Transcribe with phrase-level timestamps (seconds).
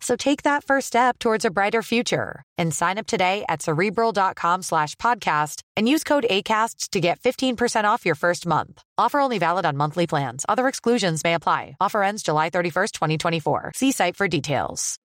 [0.00, 4.62] So take that first step towards a brighter future and sign up today at cerebral.com
[4.62, 8.82] slash podcast and use code ACasts to get 15% off your first month.
[8.98, 10.46] Offer only valid on monthly plans.
[10.48, 11.76] Other exclusions may apply.
[11.80, 13.72] Offer ends July 31st, 2024.
[13.74, 14.98] See site for details.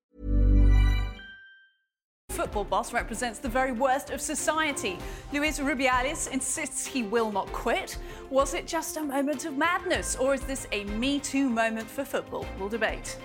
[2.30, 4.98] Football boss represents the very worst of society.
[5.32, 7.98] Luis Rubiales insists he will not quit.
[8.30, 12.04] Was it just a moment of madness, or is this a Me Too moment for
[12.04, 12.46] football?
[12.60, 13.18] We'll debate.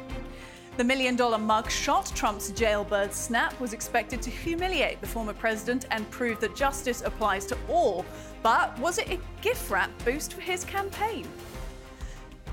[0.81, 5.85] The million dollar mug shot, Trump's jailbird snap, was expected to humiliate the former president
[5.91, 8.07] and prove that justice applies to all.
[8.43, 11.29] But was it a gift wrap boost for his campaign?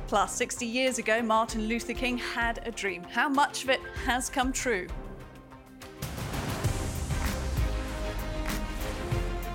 [0.08, 3.06] Plus, 60 years ago, Martin Luther King had a dream.
[3.06, 4.88] How much of it has come true?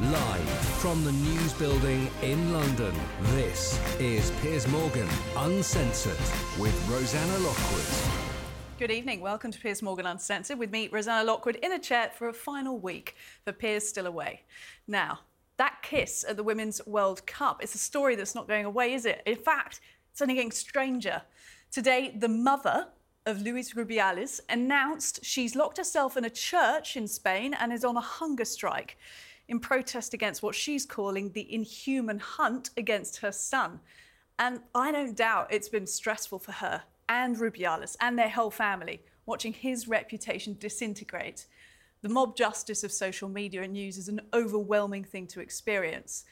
[0.01, 0.49] Live
[0.81, 2.95] from the News Building in London,
[3.35, 6.17] this is Piers Morgan Uncensored
[6.59, 8.12] with Rosanna Lockwood.
[8.83, 9.21] Good evening.
[9.21, 12.81] Welcome to Piers Morgan Uncensored with me, Rosanna Lockwood, in a chair for a final
[12.81, 14.43] week for Piers Still Away.
[14.89, 15.21] Now,
[15.57, 19.07] that kiss at the Women's World Cup is a story that's not going away, is
[19.07, 19.23] it?
[19.25, 21.23] In fact, it's only getting stranger.
[21.71, 22.89] Today, the mother
[23.25, 27.97] of Luis Rubiales announced she's locked herself in a church in Spain and is on
[27.97, 28.99] a hunger strike
[29.47, 33.79] in protest against what she's calling the inhuman hunt against her son.
[34.41, 39.03] And I don't doubt it's been stressful for her and Rubiales and their whole family
[39.27, 41.47] watching his reputation disintegrate.
[42.01, 46.25] The mob justice of social media and news is an overwhelming thing to experience.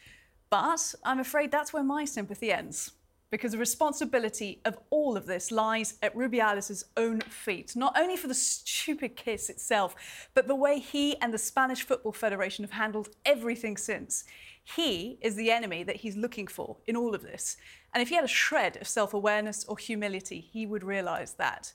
[0.49, 2.93] But I'm afraid that's where my sympathy ends
[3.31, 8.27] because the responsibility of all of this lies at Rubiales' own feet, not only for
[8.27, 13.11] the stupid kiss itself, but the way he and the Spanish Football Federation have handled
[13.25, 14.25] everything since.
[14.65, 17.57] He is the enemy that he's looking for in all of this.
[17.93, 21.73] And if he had a shred of self awareness or humility, he would realize that.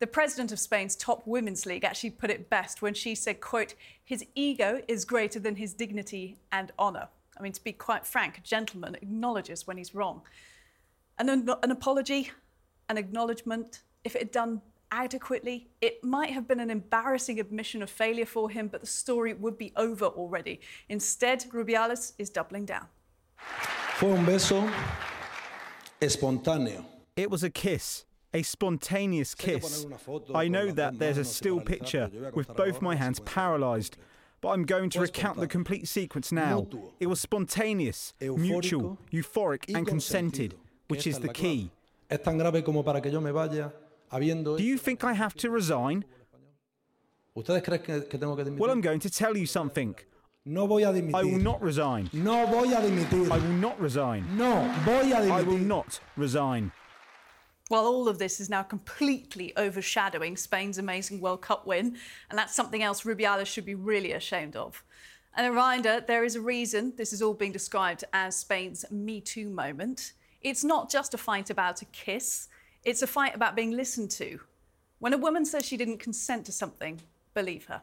[0.00, 3.74] The president of Spain's top women's league actually put it best when she said, quote,
[4.04, 7.08] his ego is greater than his dignity and honor.
[7.38, 10.22] I mean, to be quite frank, a gentleman acknowledges when he's wrong.
[11.18, 12.30] And an, an apology,
[12.88, 17.90] an acknowledgement, if it had done adequately, it might have been an embarrassing admission of
[17.90, 20.60] failure for him, but the story would be over already.
[20.88, 22.86] Instead, Rubiales is doubling down.
[23.96, 24.68] Fue un beso
[26.04, 26.84] espontáneo.
[27.16, 29.86] It was a kiss, a spontaneous kiss.
[30.34, 33.96] I know that there's a still picture with both my hands paralysed,
[34.40, 36.66] but I'm going to recount the complete sequence now.
[37.00, 40.54] It was spontaneous, mutual, euphoric, and consented,
[40.88, 41.70] which is the key.
[42.10, 43.72] Es tan grave como para que yo me vaya
[44.12, 44.56] habiendo.
[44.58, 46.04] Do you think I have to resign?
[47.36, 48.58] ¿Ustedes creen que, que tengo que dimitir?
[48.60, 49.94] Well, I'm going to tell you something.
[50.46, 51.14] No voy a dimitir.
[51.14, 52.10] I will not resign.
[52.12, 53.30] No voy a dimitir.
[53.30, 54.36] I will not resign.
[54.36, 55.30] No voy a dimitir.
[55.30, 56.70] I will not resign.
[57.68, 61.96] While all of this is now completely overshadowing Spain's amazing World Cup win,
[62.28, 64.84] and that's something else Rubiales should be really ashamed of.
[65.34, 69.22] And a reminder there is a reason this is all being described as Spain's Me
[69.22, 70.12] Too moment.
[70.42, 72.48] It's not just a fight about a kiss,
[72.84, 74.40] it's a fight about being listened to.
[74.98, 77.00] When a woman says she didn't consent to something,
[77.32, 77.80] believe her.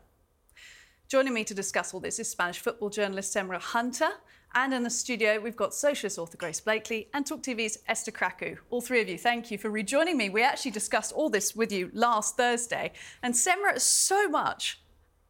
[1.11, 4.07] Joining me to discuss all this is Spanish football journalist Semra Hunter.
[4.55, 8.57] And in the studio, we've got socialist author Grace Blakeley and Talk TV's Esther Krakue.
[8.69, 10.29] All three of you, thank you for rejoining me.
[10.29, 12.93] We actually discussed all this with you last Thursday.
[13.23, 14.79] And Semra, so much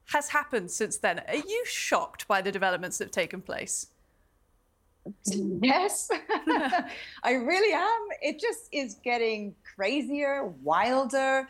[0.09, 1.23] has happened since then.
[1.27, 3.87] Are you shocked by the developments that have taken place?
[5.63, 6.11] Yes,
[7.23, 8.07] I really am.
[8.21, 11.47] It just is getting crazier, wilder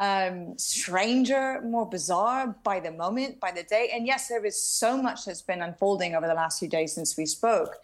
[0.00, 3.90] um, stranger, more bizarre by the moment, by the day.
[3.92, 7.16] And yes, there is so much that's been unfolding over the last few days since
[7.16, 7.76] we spoke.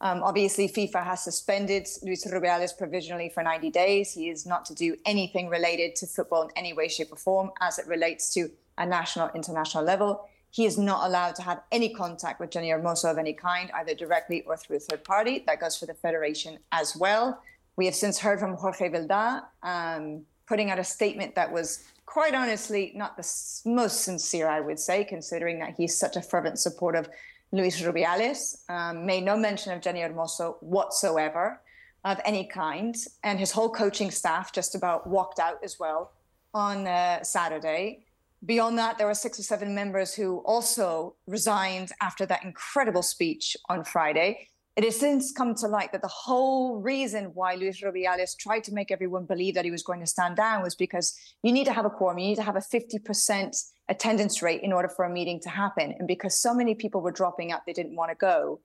[0.00, 4.12] Um, obviously, FIFA has suspended Luis Rubiales provisionally for 90 days.
[4.12, 7.50] He is not to do anything related to football in any way, shape, or form
[7.60, 10.28] as it relates to a national, international level.
[10.54, 13.92] he is not allowed to have any contact with Jenni Hermoso of any kind, either
[13.92, 15.42] directly or through a third party.
[15.48, 17.42] That goes for the federation as well.
[17.74, 22.34] We have since heard from Jorge Vilda um, putting out a statement that was quite
[22.34, 23.22] honestly not the
[23.64, 27.08] most sincere, I would say, considering that he's such a fervent supporter of
[27.52, 31.60] Luis Rubiales, um, made no mention of Jenni Hermoso whatsoever
[32.04, 32.94] of any kind.
[33.22, 36.12] And his whole coaching staff just about walked out as well
[36.52, 38.04] on uh, Saturday.
[38.44, 43.56] Beyond that, there were six or seven members who also resigned after that incredible speech
[43.68, 44.48] on Friday.
[44.76, 48.74] It has since come to light that the whole reason why Luis Rubiales tried to
[48.74, 51.72] make everyone believe that he was going to stand down was because you need to
[51.72, 53.56] have a quorum, you need to have a 50%
[53.88, 55.94] attendance rate in order for a meeting to happen.
[55.96, 58.60] And because so many people were dropping out, they didn't want to go.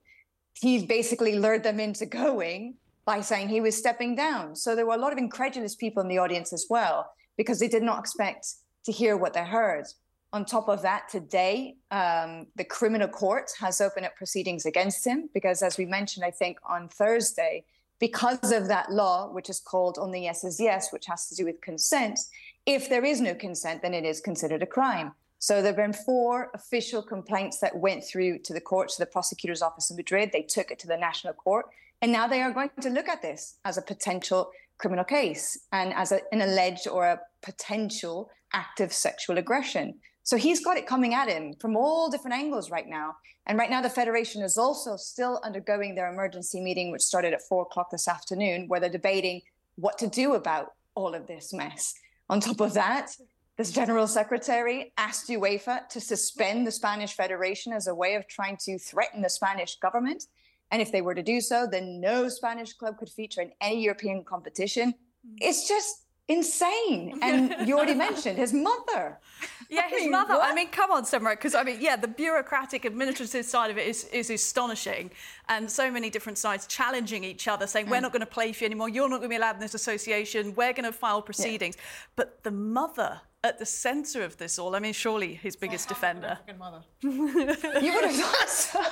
[0.60, 4.56] He basically lured them into going by saying he was stepping down.
[4.56, 7.68] So there were a lot of incredulous people in the audience as well, because they
[7.68, 8.48] did not expect
[8.86, 9.86] to hear what they heard.
[10.32, 15.28] On top of that, today, um, the criminal court has opened up proceedings against him
[15.34, 17.66] because, as we mentioned, I think on Thursday,
[18.00, 21.46] because of that law, which is called Only Yes is Yes, which has to do
[21.46, 22.20] with consent,
[22.68, 25.14] if there is no consent, then it is considered a crime.
[25.40, 29.08] So there have been four official complaints that went through to the court, to the
[29.08, 30.30] prosecutor's office in Madrid.
[30.32, 31.66] They took it to the national court.
[32.02, 35.94] And now they are going to look at this as a potential criminal case and
[35.94, 39.96] as a, an alleged or a potential act of sexual aggression.
[40.30, 43.16] So he's got it coming at him from all different angles right now.
[43.48, 47.42] And right now, the Federation is also still undergoing their emergency meeting, which started at
[47.42, 49.42] four o'clock this afternoon, where they're debating
[49.78, 51.96] what to do about all of this mess.
[52.30, 53.10] On top of that,
[53.58, 58.58] this general secretary asked UEFA to suspend the Spanish Federation as a way of trying
[58.66, 60.26] to threaten the Spanish government.
[60.70, 63.82] And if they were to do so, then no Spanish club could feature in any
[63.82, 64.94] European competition.
[65.28, 65.38] Mm.
[65.42, 67.20] It's just insane.
[67.22, 69.18] And you already mentioned his mother.
[69.72, 70.34] Yeah, his I mean, mother.
[70.34, 70.52] What?
[70.52, 73.86] I mean, come on, Semra, because I mean, yeah, the bureaucratic, administrative side of it
[73.86, 75.12] is, is astonishing.
[75.48, 77.92] And so many different sides challenging each other, saying, mm.
[77.92, 79.62] we're not going to play for you anymore, you're not going to be allowed in
[79.62, 81.76] this association, we're going to file proceedings.
[81.78, 81.84] Yeah.
[82.16, 86.40] But the mother at the centre of this all, I mean, surely his biggest defender.
[86.58, 86.82] mother.
[87.02, 88.84] you would have thought so.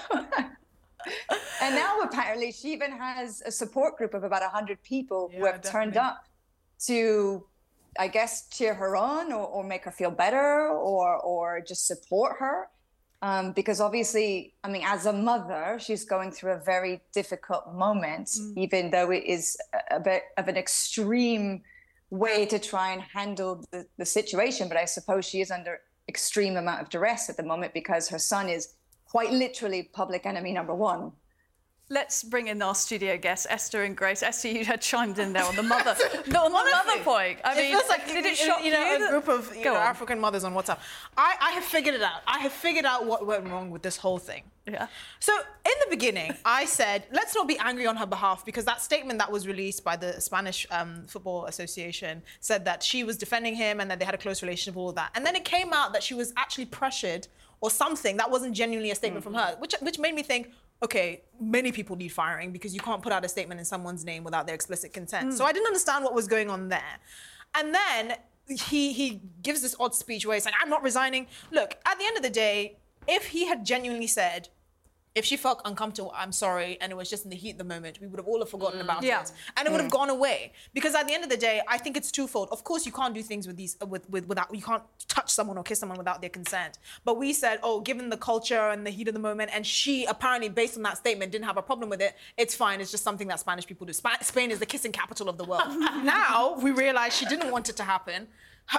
[1.63, 5.45] and now apparently she even has a support group of about 100 people yeah, who
[5.45, 5.86] have definitely.
[5.86, 6.26] turned up
[6.85, 7.45] to
[8.00, 12.38] I guess cheer her on or, or make her feel better or or just support
[12.39, 12.69] her.
[13.24, 18.27] Um, because obviously, I mean, as a mother, she's going through a very difficult moment,
[18.27, 18.53] mm.
[18.57, 19.57] even though it is
[19.89, 21.63] a bit of an extreme
[22.12, 24.68] way to try and handle the, the situation.
[24.68, 28.19] But I suppose she is under extreme amount of duress at the moment because her
[28.19, 28.75] son is
[29.06, 31.12] quite literally public enemy number one.
[31.89, 34.22] Let's bring in our studio guests, Esther and Grace.
[34.22, 35.95] Esther, you had chimed in there on the mother,
[36.28, 37.39] no, on the mother point.
[37.45, 39.63] I mean, it feels like did it shock you know, you a group of you
[39.63, 40.80] know, African mothers on WhatsApp.
[41.16, 42.24] I, I have figured it out.
[42.28, 44.44] I have figured out what went wrong with this whole thing.
[44.69, 44.88] Yeah.
[45.22, 48.81] So in the beginning, I said, let's not be angry on her behalf because that
[48.81, 53.56] statement that was released by the Spanish um, Football Association said that she was defending
[53.56, 55.12] him and that they had a close relationship, all of that.
[55.16, 57.30] And then it came out that she was actually pressured
[57.62, 59.36] or something that wasn't genuinely a statement mm-hmm.
[59.36, 60.51] from her, which which made me think,
[60.83, 64.24] okay, many people need firing because you can't put out a statement in someone's name
[64.24, 65.29] without their explicit consent.
[65.29, 65.33] Mm.
[65.38, 67.00] So I didn't understand what was going on there.
[67.56, 71.27] And then he he gives this odd speech where he's like, I'm not resigning.
[71.51, 72.77] Look, at the end of the day,
[73.07, 74.50] if he had genuinely said,
[75.18, 77.64] if she felt uncomfortable, I'm sorry, and it was just in the heat of the
[77.64, 78.84] moment, we would have all have forgotten mm.
[78.84, 79.22] about yeah.
[79.22, 79.74] it, and it mm.
[79.74, 79.96] would have mm.
[79.96, 80.53] gone away.
[80.75, 82.50] Because at the end of the day, I think it's twofold.
[82.51, 85.58] Of course, you can't do things with these with, with without you can't touch someone
[85.58, 86.77] or kiss someone without their consent.
[87.03, 90.06] But we said, oh, given the culture and the heat of the moment, and she
[90.06, 92.15] apparently, based on that statement, didn't have a problem with it.
[92.38, 92.80] It's fine.
[92.80, 93.94] It's just something that Spanish people do.
[93.98, 95.68] Sp- Spain is the kissing capital of the world.
[96.03, 98.27] now we realize she didn't want it to happen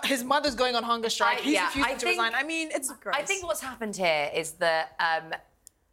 [0.05, 1.39] his mother's going on hunger strike.
[1.39, 2.33] I, He's yeah, refusing I to think, resign.
[2.35, 2.93] I mean, it's.
[2.93, 3.15] Gross.
[3.17, 5.33] I think what's happened here is that um,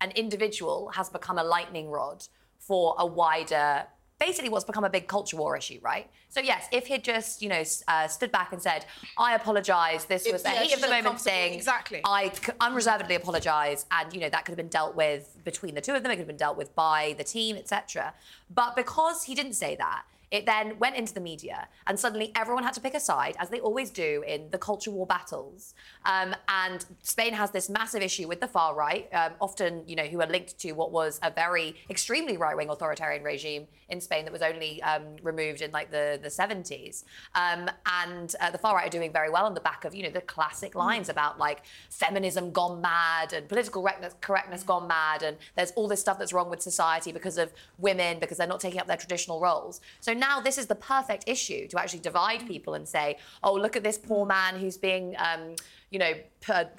[0.02, 2.28] an individual has become a lightning rod
[2.60, 3.88] for a wider
[4.20, 6.10] basically what's become a big culture war issue, right?
[6.30, 8.86] So yes, if he'd just, you know, uh, stood back and said,
[9.18, 10.06] "I apologise.
[10.06, 11.54] This was a yeah, heat of the moment thing.
[11.54, 12.02] Exactly.
[12.04, 15.94] I unreservedly apologise, and you know that could have been dealt with between the two
[15.94, 16.12] of them.
[16.12, 18.14] It could have been dealt with by the team, etc.
[18.50, 20.04] But because he didn't say that,
[20.36, 23.50] it then went into the media, and suddenly everyone had to pick a side, as
[23.50, 25.74] they always do in the culture war battles.
[26.06, 30.04] Um, and Spain has this massive issue with the far right, um, often, you know,
[30.04, 34.34] who are linked to what was a very extremely right-wing authoritarian regime in Spain that
[34.34, 37.04] was only um, removed in like the the 70s.
[37.34, 40.04] Um, and uh, the far right are doing very well on the back of, you
[40.04, 40.80] know, the classic mm.
[40.80, 45.88] lines about like feminism gone mad and political correctness, correctness gone mad, and there's all
[45.88, 48.98] this stuff that's wrong with society because of women because they're not taking up their
[48.98, 49.82] traditional roles.
[50.00, 53.76] So now this is the perfect issue to actually divide people and say, oh, look
[53.76, 55.56] at this poor man who's being um,
[55.92, 56.14] you know,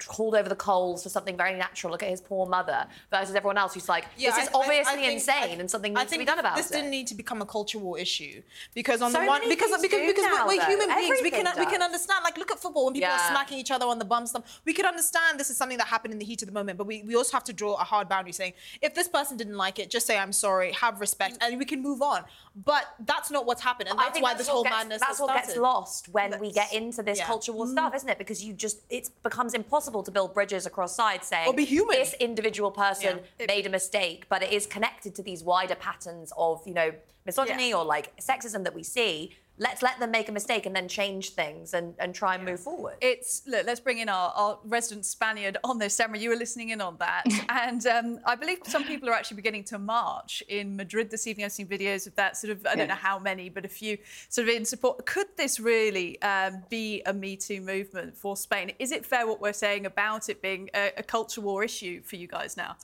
[0.07, 1.91] called over the coals for something very natural.
[1.91, 4.59] Look at his poor mother versus everyone else who's like, Yeah, this is I- I-
[4.59, 6.69] I obviously think- insane I- and something needs to be done about this it.
[6.69, 8.41] This didn't need to become a cultural issue
[8.73, 11.65] because on So the one because because because now, we're, human beings we can Everything
[11.65, 14.05] we can understand like look at football when people are smacking each other on the
[14.05, 16.53] bum stuff we could understand this is something that happened in the heat of the
[16.53, 19.35] moment but we, we also have to draw a hard boundary saying if this person
[19.37, 22.23] didn't like it just say I'm sorry have respect and we can move on
[22.55, 25.35] but that's not what's happened and that's why that's this whole gets, madness That's what
[25.35, 27.25] gets lost when we get into this yeah.
[27.25, 27.27] Mm.
[27.27, 28.17] cultural stuff, isn't it?
[28.17, 31.95] Because you just it becomes impossible to build bridges across sides saying Or be human.
[31.97, 33.45] this individual person Yeah.
[33.47, 36.89] made a mistake, but it is connected to these wider patterns of you know
[37.25, 37.77] misogyny Yeah.
[37.77, 39.15] or like sexism that we see.
[39.59, 42.59] Let's let them make a mistake and then change things and, and try and move
[42.59, 42.95] forward.
[43.01, 43.65] It's look.
[43.65, 45.97] Let's bring in our, our resident Spaniard on this.
[45.97, 49.35] Semra, you were listening in on that, and um, I believe some people are actually
[49.37, 51.45] beginning to march in Madrid this evening.
[51.45, 52.37] I've seen videos of that.
[52.37, 53.97] Sort of, I don't know how many, but a few
[54.29, 55.05] sort of in support.
[55.05, 58.71] Could this really um, be a Me Too movement for Spain?
[58.79, 62.15] Is it fair what we're saying about it being a, a culture war issue for
[62.15, 62.75] you guys now?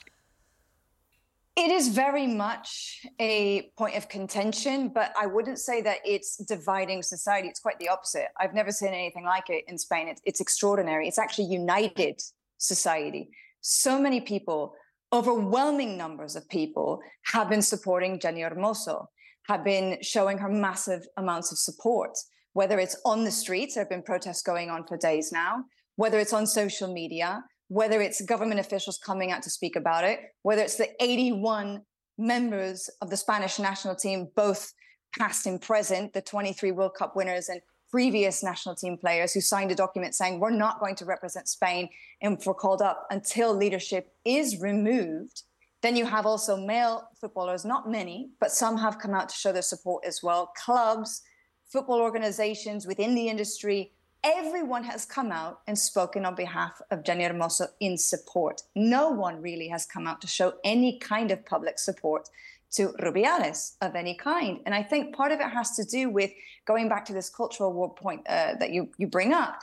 [1.55, 7.03] It is very much a point of contention, but I wouldn't say that it's dividing
[7.03, 7.47] society.
[7.47, 8.29] It's quite the opposite.
[8.39, 10.07] I've never seen anything like it in Spain.
[10.07, 11.07] It's, it's extraordinary.
[11.07, 12.19] It's actually united
[12.57, 13.29] society.
[13.61, 14.73] So many people,
[15.13, 19.05] overwhelming numbers of people, have been supporting Jenni Hermoso,
[19.47, 22.17] have been showing her massive amounts of support,
[22.53, 25.65] whether it's on the streets, there have been protests going on for days now,
[25.97, 27.43] whether it's on social media,
[27.73, 31.81] whether it's government officials coming out to speak about it, whether it's the 81
[32.19, 34.71] members of the Spanish national team, both
[35.17, 39.71] past and present, the 23 World Cup winners and previous national team players who signed
[39.71, 41.89] a document saying we're not going to represent Spain
[42.21, 45.41] and we're called up until leadership is removed.
[45.81, 49.51] Then you have also male footballers, not many, but some have come out to show
[49.51, 50.51] their support as well.
[50.63, 51.23] Clubs,
[51.71, 57.29] football organizations within the industry, everyone has come out and spoken on behalf of Jenni
[57.29, 58.61] Hermoso in support.
[58.75, 62.29] No one really has come out to show any kind of public support
[62.71, 64.59] to Rubiales of any kind.
[64.65, 66.31] And I think part of it has to do with
[66.65, 69.59] going back to this cultural war point uh, that you, you bring up.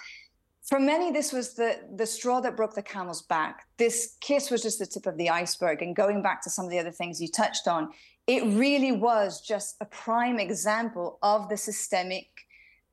[0.62, 3.66] For many, this was the, the straw that broke the camel's back.
[3.78, 5.82] This kiss was just the tip of the iceberg.
[5.82, 7.88] And going back to some of the other things you touched on,
[8.26, 12.28] it really was just a prime example of the systemic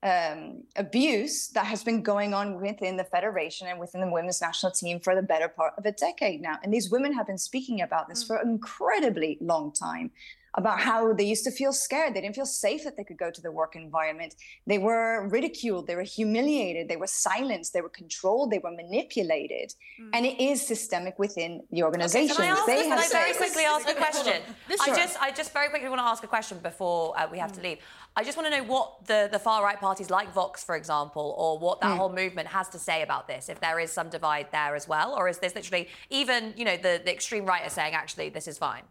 [0.02, 4.72] um, abuse that has been going on within the federation and within the women's national
[4.72, 6.58] team for the better part of a decade now.
[6.62, 10.12] And these women have been speaking about this for an incredibly long time
[10.58, 12.14] about how they used to feel scared.
[12.14, 14.34] They didn't feel safe that they could go to the work environment.
[14.66, 19.72] They were ridiculed, they were humiliated, they were silenced, they were controlled, they were manipulated.
[20.02, 20.10] Mm.
[20.14, 22.34] And it is systemic within the organization.
[22.34, 24.42] Can I, ask, they can have I very quickly ask a question?
[24.80, 27.52] I just, I just very quickly want to ask a question before uh, we have
[27.52, 27.64] to mm.
[27.64, 27.78] leave.
[28.16, 31.36] I just want to know what the, the far right parties like Vox, for example,
[31.38, 31.98] or what that mm.
[31.98, 33.48] whole movement has to say about this.
[33.48, 36.76] If there is some divide there as well, or is this literally even, you know,
[36.76, 38.82] the, the extreme right are saying actually this is fine.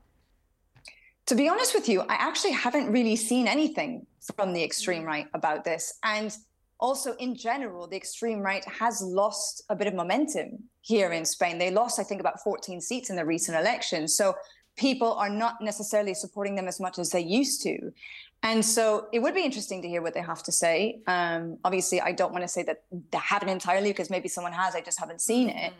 [1.28, 5.28] To be honest with you, I actually haven't really seen anything from the extreme right
[5.34, 6.00] about this.
[6.04, 6.36] And
[6.80, 11.58] also, in general, the extreme right has lost a bit of momentum here in Spain.
[11.58, 14.08] They lost, I think, about 14 seats in the recent election.
[14.08, 14.36] So
[14.78, 17.92] people are not necessarily supporting them as much as they used to.
[18.44, 21.00] And so it would be interesting to hear what they have to say.
[21.08, 24.76] Um, obviously, I don't want to say that they haven't entirely because maybe someone has,
[24.76, 25.74] I just haven't seen it.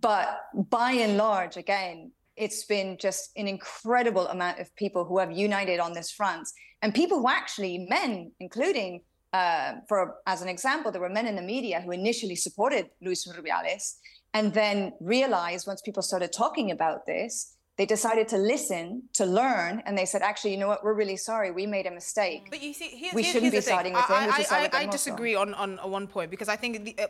[0.00, 5.32] But by and large, again, it's been just an incredible amount of people who have
[5.32, 6.48] united on this front.
[6.80, 11.36] And people who actually men including uh, for as an example there were men in
[11.36, 13.94] the media who initially supported luis rubiales
[14.34, 19.82] and then realized once people started talking about this they decided to listen to learn
[19.86, 22.62] and they said actually you know what we're really sorry we made a mistake But
[22.62, 24.82] you see, here's, we here's, shouldn't here's be siding with I, we should I, I,
[24.82, 27.08] I disagree on, on, on one point because I think the, uh,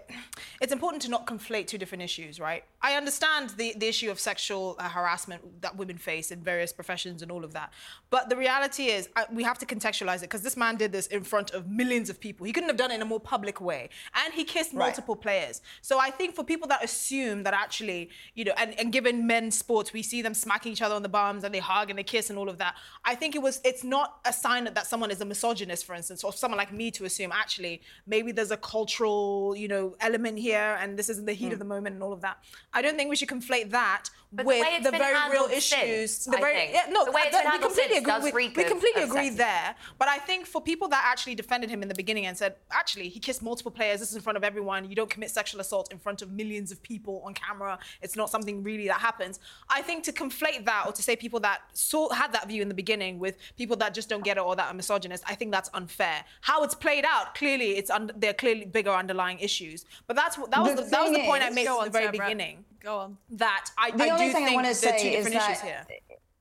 [0.62, 2.64] it's important to not conflate two different issues, right?
[2.80, 7.20] I understand the, the issue of sexual uh, harassment that women face in various professions
[7.20, 7.70] and all of that.
[8.08, 11.06] But the reality is, I, we have to contextualize it because this man did this
[11.08, 12.46] in front of millions of people.
[12.46, 13.90] He couldn't have done it in a more public way.
[14.24, 14.86] And he kissed Right.
[14.86, 15.60] multiple players.
[15.82, 19.58] So I think for people that assume that actually, you know, and, and given men's
[19.58, 22.02] sports, we see them smacking each other on the bums and they hug and they
[22.02, 22.76] kiss and all of that.
[23.04, 25.94] I think it was, it's not a sign that, that someone is a misogynist, for
[25.94, 30.38] instance, or someone like me to assume actually maybe there's a cultural, you know, element
[30.38, 31.58] here and this isn't the heat of hmm.
[31.58, 32.38] the moment and all of that.
[32.72, 36.16] I don't think we should conflate that But with it's the very real issues.
[36.16, 36.72] since, the I very, think.
[36.74, 38.32] yeah, no, The way that- been we completely agree.
[38.32, 39.74] We, we completely agree there.
[39.98, 43.08] But I think for people that actually defended him in the beginning and said, actually,
[43.08, 44.00] he kissed multiple players.
[44.00, 44.88] This is in front of everyone.
[44.88, 47.78] You don't commit sexual assault in front of millions of people on camera.
[48.00, 49.40] It's not something really that happens.
[49.68, 52.62] I think to conflate conflate that or to say people that saw had that view
[52.62, 55.34] in the beginning with people that just don't get it or that are misogynist, I
[55.34, 56.24] think that's unfair.
[56.40, 59.84] How it's played out, clearly, it's un- there are clearly bigger underlying issues.
[60.06, 61.90] But that's what that was the, The that was the point I made at the
[61.90, 62.12] very Sarah.
[62.12, 62.64] beginning.
[62.80, 63.18] Go on.
[63.30, 65.10] That I, The I only do thing I think want to there are two say
[65.16, 65.86] different issues that here.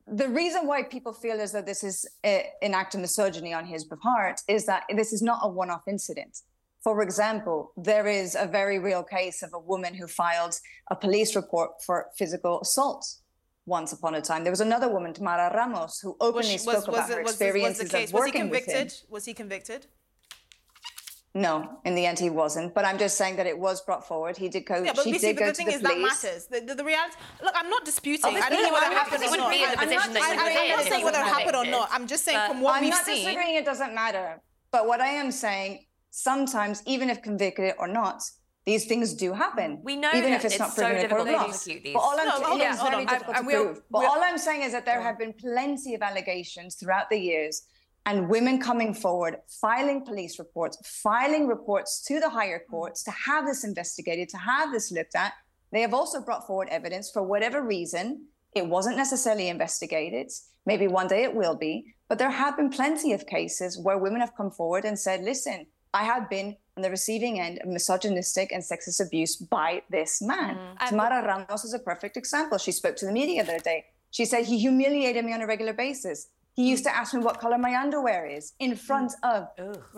[0.07, 3.65] the reason why people feel as though this is a, an act of misogyny on
[3.65, 6.39] his part is that this is not a one-off incident.
[6.83, 11.35] For example, there is a very real case of a woman who filed a police
[11.35, 13.05] report for physical assault
[13.65, 14.43] once upon a time.
[14.43, 17.23] There was another woman, Tamara Ramos, who openly Was, spoke was, was, about it, her
[17.23, 18.09] was, the- was experiences the case?
[18.09, 18.73] of Was he working with him.
[18.73, 18.99] convicted?
[19.09, 19.87] Was he convicted?
[21.33, 22.73] No, in the end he wasn't.
[22.73, 24.35] But I'm just saying that it was brought forward.
[24.35, 24.83] He did go.
[24.83, 26.45] Yeah, but she see, did but go the to thing the is that matters.
[26.47, 27.15] The, the, the reality.
[27.41, 28.25] Look, I'm not disputing.
[28.25, 29.31] I Obviously, don't know whether I'm it not happened or not.
[29.31, 31.25] wouldn't be in the I'm not, I, would I, be I'm not saying whether it
[31.27, 31.89] happened or not.
[31.93, 33.23] I'm just saying But from what I'm we've not seen.
[33.23, 33.55] disagreeing.
[33.55, 34.41] It doesn't matter.
[34.73, 38.21] But what I am saying, sometimes, even if convicted or not,
[38.65, 39.79] these things do happen.
[39.83, 41.49] We know even that if it's, it's not so proven in a court difficult to
[41.49, 41.93] prosecute these.
[41.93, 43.05] But all I'm No, hold it on, hold on.
[43.07, 43.81] difficult And we'll- prove.
[43.89, 47.17] But we'll- all I'm saying is that there have been plenty of allegations throughout the
[47.17, 47.63] years
[48.05, 52.69] and women coming forward, filing police reports, filing reports to the higher mm.
[52.69, 55.33] courts to have this investigated, to have this looked at.
[55.71, 58.25] They have also brought forward evidence for whatever reason.
[58.53, 60.31] It wasn't necessarily investigated.
[60.65, 61.95] Maybe one day it will be.
[62.09, 65.65] But there have been plenty of cases where women have come forward and said, listen,
[65.93, 70.57] I have been on the receiving end of misogynistic and sexist abuse by this man.
[70.87, 72.57] Tamara Ramos is a perfect example.
[72.57, 73.85] She spoke to the media the other day.
[74.11, 76.27] She said he humiliated me on a regular basis.
[76.53, 79.47] He used to ask me what color my underwear is in front of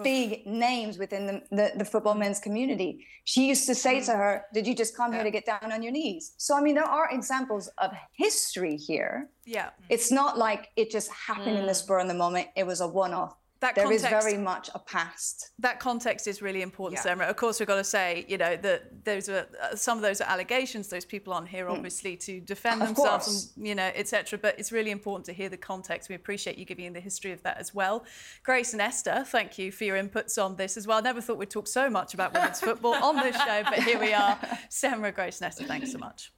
[0.04, 3.06] big names within the, the, the football men's community.
[3.24, 5.82] She used to say to her, Did you just come here to get down on
[5.82, 6.34] your knees?
[6.38, 9.30] So, I mean, there are examples of history here.
[9.46, 9.72] Yeah.
[9.90, 12.88] It's not like it just happened in the spur of the moment, it was a
[12.88, 13.36] one off.
[13.64, 15.52] That There is context- very much a past.
[15.60, 17.04] that context is really important, Yeah.
[17.16, 17.26] Sarah.
[17.28, 20.20] Of course, we've got to say, you know, that those are uh, some of those
[20.20, 20.90] are allegations.
[20.90, 23.54] Those people aren't here, obviously, to defend Of themselves, course.
[23.56, 24.38] and you know, etc.
[24.38, 26.10] But it's really important to hear the context.
[26.10, 28.04] We appreciate you giving the history of that as well.
[28.44, 30.98] Grace and Esther, thank you for your inputs on this as well.
[30.98, 33.98] I Never thought we'd talk so much about women's football on this show, but here
[34.00, 34.38] we are.
[34.70, 36.34] Sarah, Grace, and Esther, thanks so much.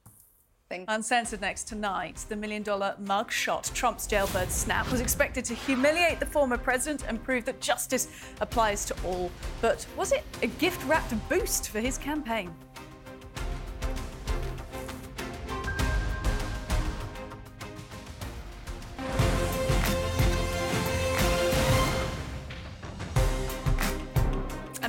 [0.88, 3.74] Uncensored next tonight, the million dollar mugshot.
[3.74, 8.10] Trump's jailbird snap was expected to humiliate the former president and prove that justice
[8.42, 9.32] applies to all.
[9.62, 12.54] But was it a gift wrapped boost for his campaign?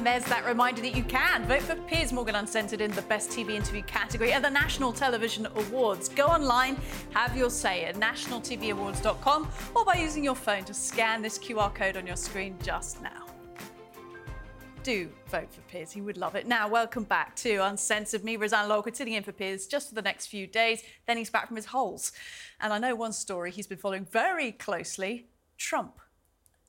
[0.06, 3.50] There's that reminder that you can vote for Piers Morgan Uncensored in the Best TV
[3.56, 6.08] Interview category at the National Television Awards.
[6.08, 6.76] Go online,
[7.10, 11.96] have your say at nationaltvawards.com or by using your phone to scan this QR code
[11.96, 13.26] on your screen just now.
[14.84, 16.46] Do vote for Piers, he would love it.
[16.46, 18.22] Now, welcome back to Uncensored.
[18.22, 20.84] Me, Rosanna Lockwood, sitting in for Piers just for the next few days.
[21.08, 22.12] Then he's back from his holes.
[22.60, 25.26] And I know one story he's been following very closely
[25.58, 25.98] Trump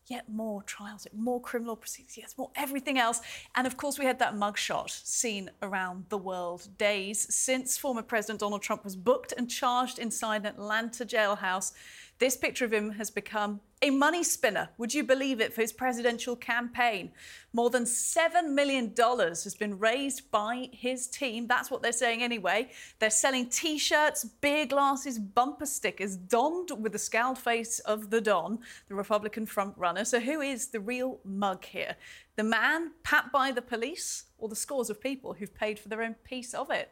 [0.07, 3.21] yet more trials, more criminal proceedings, yet more everything else.
[3.55, 8.39] And of course, we had that mugshot seen around the world days since former President
[8.39, 11.73] Donald Trump was booked and charged inside an Atlanta jailhouse.
[12.19, 15.71] This picture of him has become a money spinner, would you believe it, for his
[15.71, 17.11] presidential campaign.
[17.53, 21.45] More than $7 million has been raised by his team.
[21.45, 22.71] That's what they're saying anyway.
[22.97, 28.19] They're selling t shirts, beer glasses, bumper stickers, donned with the scowled face of the
[28.19, 30.07] Don, the Republican frontrunner.
[30.07, 31.97] So, who is the real mug here?
[32.35, 36.01] The man pat by the police, or the scores of people who've paid for their
[36.01, 36.91] own piece of it?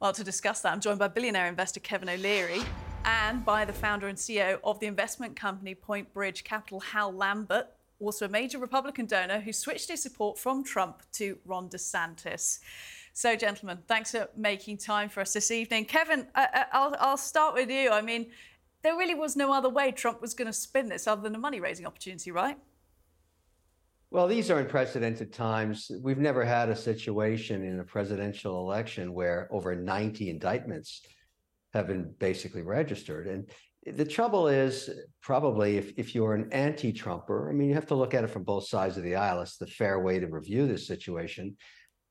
[0.00, 2.62] Well, to discuss that, I'm joined by billionaire investor Kevin O'Leary
[3.04, 7.66] and by the founder and CEO of the investment company Point Bridge Capital, Hal Lambert,
[8.00, 12.60] also a major Republican donor who switched his support from Trump to Ron DeSantis.
[13.12, 15.84] So, gentlemen, thanks for making time for us this evening.
[15.86, 17.90] Kevin, I, I- I'll, I'll start with you.
[17.90, 18.30] I mean,
[18.82, 21.38] there really was no other way Trump was going to spin this other than a
[21.38, 22.56] money raising opportunity, right?
[24.10, 25.90] Well, these are unprecedented times.
[26.00, 31.02] We've never had a situation in a presidential election where over 90 indictments
[31.74, 33.26] have been basically registered.
[33.26, 33.50] And
[33.96, 34.90] the trouble is
[35.22, 38.44] probably if, if you're an anti-Trumper, I mean, you have to look at it from
[38.44, 39.40] both sides of the aisle.
[39.42, 41.56] It's the fair way to review this situation.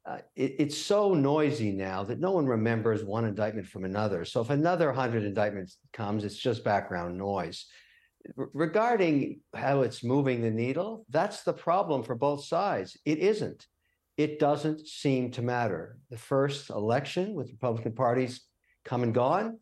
[0.06, 4.24] Uh, it, it's so noisy now that no one remembers one indictment from another.
[4.24, 7.66] So if another 100 indictments comes, it's just background noise
[8.38, 12.98] r- regarding how it's moving the needle, that's the problem for both sides.
[13.06, 13.66] It isn't.
[14.18, 16.00] It doesn't seem to matter.
[16.10, 18.42] The first election with Republican parties
[18.88, 19.60] come and gone,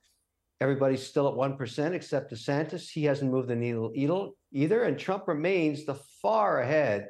[0.61, 2.89] everybody's still at 1% except DeSantis.
[2.89, 3.91] He hasn't moved the needle
[4.51, 7.09] either- and Trump remains the far ahead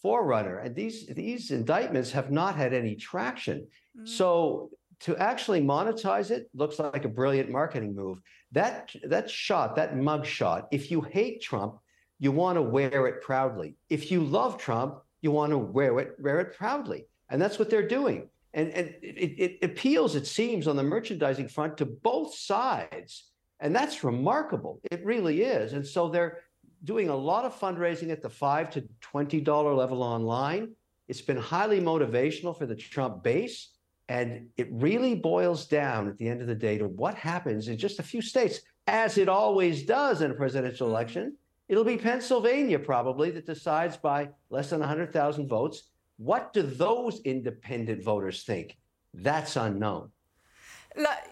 [0.00, 0.58] forerunner.
[0.58, 3.66] And these, these indictments have not had any traction.
[3.98, 4.08] Mm.
[4.08, 8.20] So to actually monetize it looks like a brilliant marketing move.
[8.52, 11.78] That that shot, that mug shot, if you hate Trump,
[12.18, 13.76] you want to wear it proudly.
[13.90, 17.06] If you love Trump, you want to wear it wear it proudly.
[17.28, 18.28] And that's what they're doing.
[18.56, 23.30] And, and it, it appeals, it seems, on the merchandising front to both sides.
[23.60, 24.80] And that's remarkable.
[24.90, 25.74] It really is.
[25.74, 26.40] And so they're
[26.82, 30.72] doing a lot of fundraising at the five to $20 level online.
[31.06, 33.72] It's been highly motivational for the Trump base.
[34.08, 37.76] And it really boils down at the end of the day to what happens in
[37.76, 41.36] just a few states, as it always does in a presidential election.
[41.68, 45.90] It'll be Pennsylvania probably that decides by less than 100,000 votes.
[46.16, 48.76] What do those independent voters think?
[49.12, 50.10] That's unknown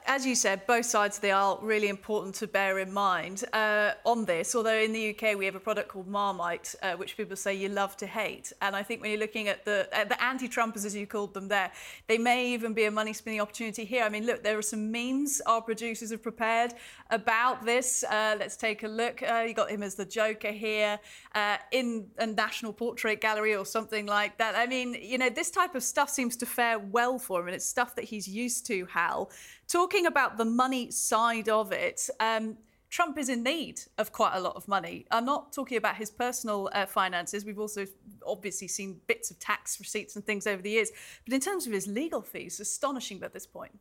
[0.06, 3.92] as you said, both sides of the aisle really important to bear in mind uh,
[4.04, 4.54] on this.
[4.54, 7.68] Although in the UK we have a product called Marmite, uh, which people say you
[7.68, 10.94] love to hate, and I think when you're looking at the at the anti-Trumpers as
[10.94, 11.72] you called them there,
[12.06, 14.04] they may even be a money spinning opportunity here.
[14.04, 16.74] I mean, look, there are some memes our producers have prepared
[17.10, 18.04] about this.
[18.04, 19.22] Uh, let's take a look.
[19.22, 20.98] Uh, you got him as the Joker here
[21.34, 24.54] uh, in a National Portrait Gallery or something like that.
[24.56, 27.56] I mean, you know, this type of stuff seems to fare well for him, and
[27.56, 28.84] it's stuff that he's used to.
[28.86, 29.30] Hal.
[29.68, 32.58] Talking about the money side of it, um,
[32.90, 35.06] Trump is in need of quite a lot of money.
[35.10, 37.44] I'm not talking about his personal uh, finances.
[37.44, 37.86] We've also
[38.26, 40.90] obviously seen bits of tax receipts and things over the years.
[41.24, 43.78] But in terms of his legal fees, astonishing at this point.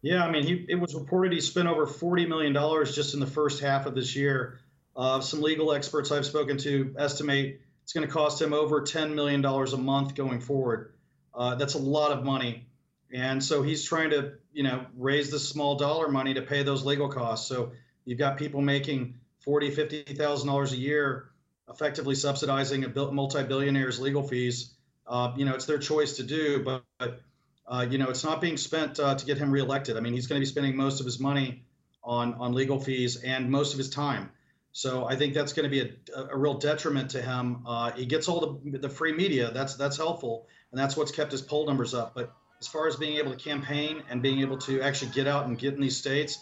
[0.00, 2.52] Yeah, I mean, he, it was reported he spent over $40 million
[2.86, 4.58] just in the first half of this year.
[4.96, 9.14] Uh, some legal experts I've spoken to estimate it's going to cost him over $10
[9.14, 10.94] million a month going forward.
[11.34, 12.66] Uh, that's a lot of money.
[13.12, 16.84] And so he's trying to, you know, raise the small dollar money to pay those
[16.84, 17.46] legal costs.
[17.46, 17.72] So
[18.04, 21.30] you've got people making forty, fifty thousand dollars a year,
[21.68, 24.74] effectively subsidizing a multi-billionaire's legal fees.
[25.06, 27.20] Uh, you know, it's their choice to do, but, but
[27.66, 29.96] uh, you know, it's not being spent uh, to get him reelected.
[29.96, 31.64] I mean, he's going to be spending most of his money
[32.02, 34.30] on on legal fees and most of his time.
[34.72, 35.80] So I think that's going to be
[36.16, 37.64] a, a real detriment to him.
[37.66, 39.50] Uh, he gets all the, the free media.
[39.52, 42.14] That's that's helpful, and that's what's kept his poll numbers up.
[42.14, 45.46] But as far as being able to campaign and being able to actually get out
[45.46, 46.38] and get in these states,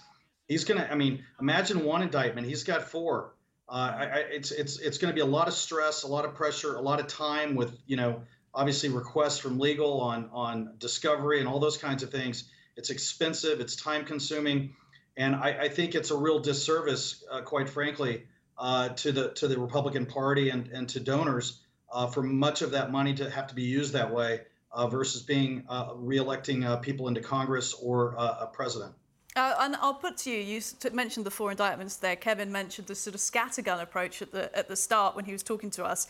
[0.48, 0.92] he's going to.
[0.92, 2.46] I mean, imagine one indictment.
[2.46, 3.34] He's got four.
[3.66, 6.26] Uh, I, I, it's it's it's going to be a lot of stress, a lot
[6.26, 10.74] of pressure, a lot of time with you know obviously requests from legal on on
[10.76, 12.44] discovery and all those kinds of things.
[12.76, 13.58] It's expensive.
[13.60, 14.74] It's time consuming,
[15.16, 18.24] and I, I think it's a real disservice, uh, quite frankly,
[18.58, 22.72] uh, to the to the Republican Party and and to donors uh, for much of
[22.72, 24.40] that money to have to be used that way
[24.72, 28.94] uh, versus being uh, reelecting uh, people into Congress or uh, a president.
[29.36, 30.60] Uh, and I'll put to you, you
[30.92, 32.16] mentioned the four indictments there.
[32.16, 35.42] Kevin mentioned the sort of scattergun approach at the, at the start when he was
[35.42, 36.08] talking to us.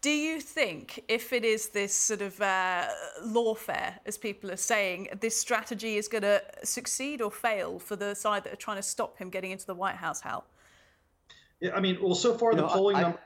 [0.00, 2.86] Do you think, if it is this sort of uh,
[3.24, 8.14] lawfare, as people are saying, this strategy is going to succeed or fail for the
[8.14, 10.44] side that are trying to stop him getting into the White House, Hal?
[11.60, 13.20] Yeah, I mean, well, so far you the know, polling I, number,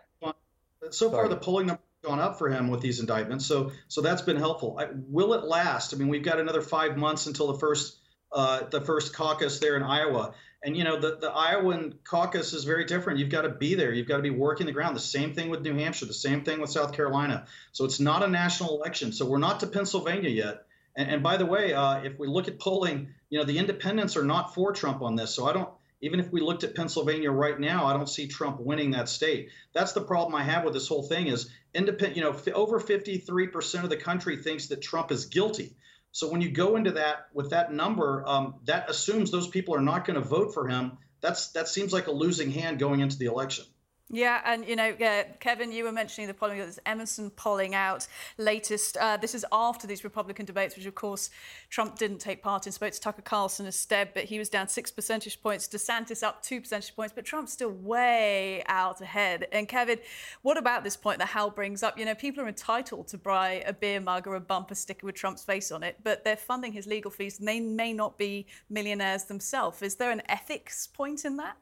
[0.91, 1.11] so sorry.
[1.11, 3.47] far the polling number gone up for him with these indictments.
[3.47, 4.77] So so that's been helpful.
[4.79, 5.94] I, will it last?
[5.94, 7.99] I mean, we've got another five months until the first
[8.33, 10.35] uh, the first caucus there in Iowa.
[10.64, 13.18] And you know the the Iowan caucus is very different.
[13.18, 13.92] You've got to be there.
[13.92, 14.97] You've got to be working the ground.
[14.97, 16.07] The same thing with New Hampshire.
[16.07, 17.47] The same thing with South Carolina.
[17.73, 19.12] So it's not a national election.
[19.12, 20.64] So we're not to Pennsylvania yet.
[20.97, 24.16] And, and by the way, uh, if we look at polling, you know the independents
[24.16, 25.35] are not for Trump on this.
[25.35, 25.68] So I don't
[26.01, 29.51] even if we looked at Pennsylvania right now, I don't see Trump winning that state.
[29.73, 33.85] That's the problem I have with this whole thing is independent, you know, over 53%
[33.85, 35.76] of the country thinks that Trump is guilty.
[36.12, 39.81] So when you go into that with that number, um, that assumes those people are
[39.81, 40.98] not going to vote for him.
[41.20, 43.64] That's that seems like a losing hand going into the election.
[44.11, 46.57] Yeah, and you know, uh, Kevin, you were mentioning the polling.
[46.59, 48.07] There's Emerson polling out
[48.38, 48.97] latest.
[48.97, 51.29] Uh, this is after these Republican debates, which of course
[51.68, 52.73] Trump didn't take part in.
[52.73, 55.68] Spoke to Tucker Carlson instead, but he was down six percentage points.
[55.68, 59.47] DeSantis up two percentage points, but Trump's still way out ahead.
[59.53, 59.99] And Kevin,
[60.40, 61.99] what about this point that Hal brings up?
[61.99, 65.16] You know, people are entitled to buy a beer mug or a bumper sticker with
[65.16, 68.47] Trump's face on it, but they're funding his legal fees, and they may not be
[68.71, 69.83] millionaires themselves.
[69.83, 71.59] Is there an ethics point in that?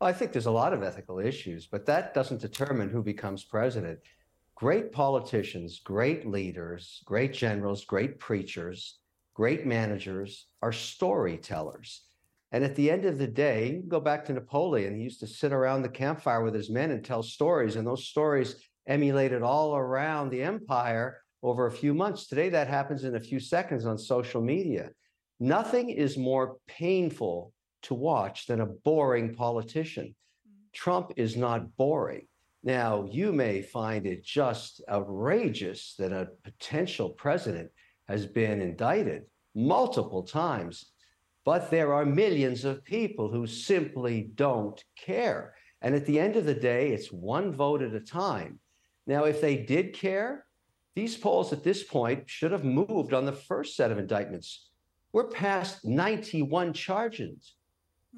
[0.00, 3.98] I think there's a lot of ethical issues, but that doesn't determine who becomes president.
[4.54, 8.98] Great politicians, great leaders, great generals, great preachers,
[9.32, 12.02] great managers are storytellers.
[12.52, 14.94] And at the end of the day, you go back to Napoleon.
[14.94, 18.06] He used to sit around the campfire with his men and tell stories, and those
[18.06, 18.56] stories
[18.86, 22.26] emulated all around the empire over a few months.
[22.26, 24.90] Today, that happens in a few seconds on social media.
[25.40, 27.52] Nothing is more painful
[27.86, 30.06] to watch than a boring politician.
[30.06, 30.56] Mm-hmm.
[30.72, 32.26] Trump is not boring.
[32.62, 37.70] Now, you may find it just outrageous that a potential president
[38.08, 39.22] has been indicted
[39.54, 40.92] multiple times,
[41.44, 45.54] but there are millions of people who simply don't care.
[45.80, 48.58] And at the end of the day, it's one vote at a time.
[49.06, 50.44] Now, if they did care,
[50.96, 54.70] these polls at this point should have moved on the first set of indictments.
[55.12, 57.54] We're past 91 charges.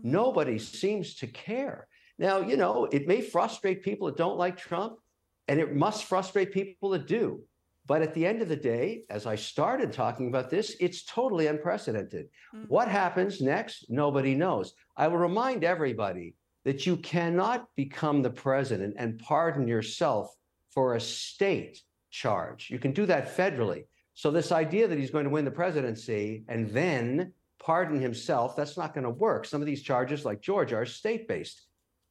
[0.02, 1.88] Nobody seems to care.
[2.18, 4.98] Now, you know, it may frustrate people that don't like Trump,
[5.46, 7.42] and it must frustrate people that do.
[7.87, 11.46] But at the end of the day, as I started talking about this, it's totally
[11.46, 12.26] unprecedented.
[12.54, 12.66] Mm-hmm.
[12.66, 13.87] What happens next?
[13.88, 14.74] Nobody knows.
[14.96, 16.34] I will remind everybody
[16.64, 20.34] that you cannot become the president and pardon yourself
[20.70, 21.80] for a state
[22.11, 22.68] charge.
[22.68, 23.84] You can do that federally.
[24.12, 27.32] So, this idea that he's going to win the presidency and then
[27.68, 29.44] pardon himself, that's not going to work.
[29.44, 31.66] Some of these charges, like Georgia, are state based.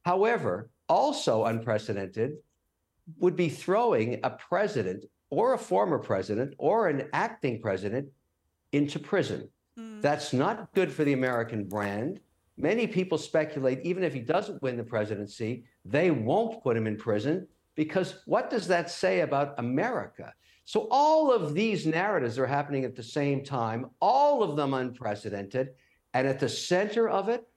[0.05, 2.33] However, also unprecedented
[3.17, 8.07] would be throwing a president or a former president or an acting president
[8.71, 9.49] into prison.
[9.79, 9.99] Mm.
[10.03, 12.19] That's not good for the American brand.
[12.57, 16.97] Many people speculate, even if he doesn't win the presidency, they won't put him in
[16.97, 20.35] prison because what does that say about America?
[20.67, 25.69] So, all of these narratives are happening at the same time, all of them unprecedented.
[26.13, 27.47] And at the center of it,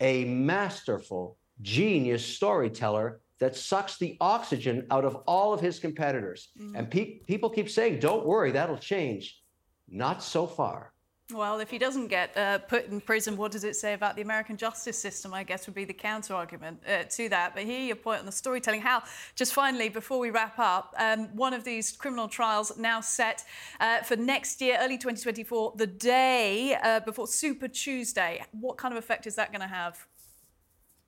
[0.00, 6.48] a masterful, genius storyteller that sucks the oxygen out of all of his competitors.
[6.60, 6.74] Mm-hmm.
[6.74, 9.40] And pe- people keep saying, don't worry, that'll change.
[9.88, 10.92] Not so far.
[11.34, 14.22] Well, if he doesn't get uh, put in prison, what does it say about the
[14.22, 15.34] American justice system?
[15.34, 17.52] I guess would be the counter argument uh, to that.
[17.52, 18.80] But here, your point on the storytelling.
[18.80, 19.02] Hal,
[19.34, 23.44] just finally, before we wrap up, um, one of these criminal trials now set
[23.80, 28.44] uh, for next year, early 2024, the day uh, before Super Tuesday.
[28.52, 30.06] What kind of effect is that going to have?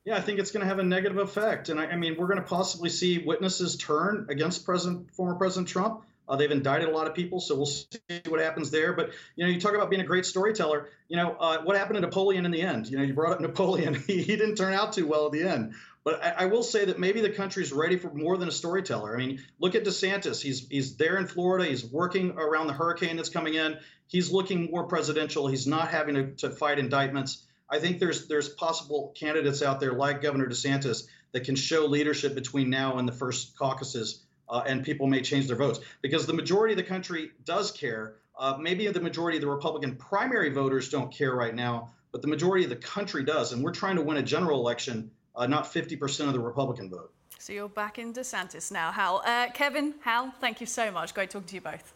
[0.05, 2.27] Yeah, I think it's going to have a negative effect, and I, I mean, we're
[2.27, 6.03] going to possibly see witnesses turn against President, former President Trump.
[6.29, 8.93] Uh, they've indicted a lot of people, so we'll see what happens there.
[8.93, 10.89] But you know, you talk about being a great storyteller.
[11.09, 12.87] You know, uh, what happened to Napoleon in the end?
[12.89, 13.95] You know, you brought up Napoleon.
[13.95, 15.75] he, he didn't turn out too well at the end.
[16.05, 19.15] But I, I, will say that maybe the country's ready for more than a storyteller.
[19.15, 20.41] I mean, look at DeSantis.
[20.41, 21.69] He's he's there in Florida.
[21.69, 23.79] He's working around the hurricane that's coming in.
[24.07, 25.49] He's looking more presidential.
[25.49, 27.45] He's not having to, to fight indictments.
[27.71, 32.35] I think there's there's possible candidates out there like Governor DeSantis that can show leadership
[32.35, 36.33] between now and the first caucuses uh, and people may change their votes because the
[36.33, 38.17] majority of the country does care.
[38.39, 42.29] Uh, maybe the majority of the Republican primary voters don't care right now, but the
[42.29, 43.53] majority of the country does.
[43.53, 47.13] And we're trying to win a general election, uh, not 50% of the Republican vote.
[47.39, 49.23] So you're back in DeSantis now, Hal.
[49.25, 51.15] Uh, Kevin, Hal, thank you so much.
[51.15, 51.95] Great talking to you both.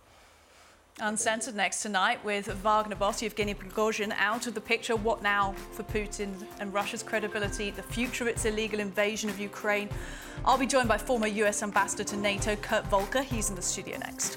[1.00, 4.94] Uncensored next tonight with Wagner boss Yevgeny Prigozhin out of the picture.
[4.94, 9.88] What now for Putin and Russia's credibility, the future of its illegal invasion of Ukraine?
[10.44, 13.22] I'll be joined by former US Ambassador to NATO Kurt Volker.
[13.22, 14.36] He's in the studio next.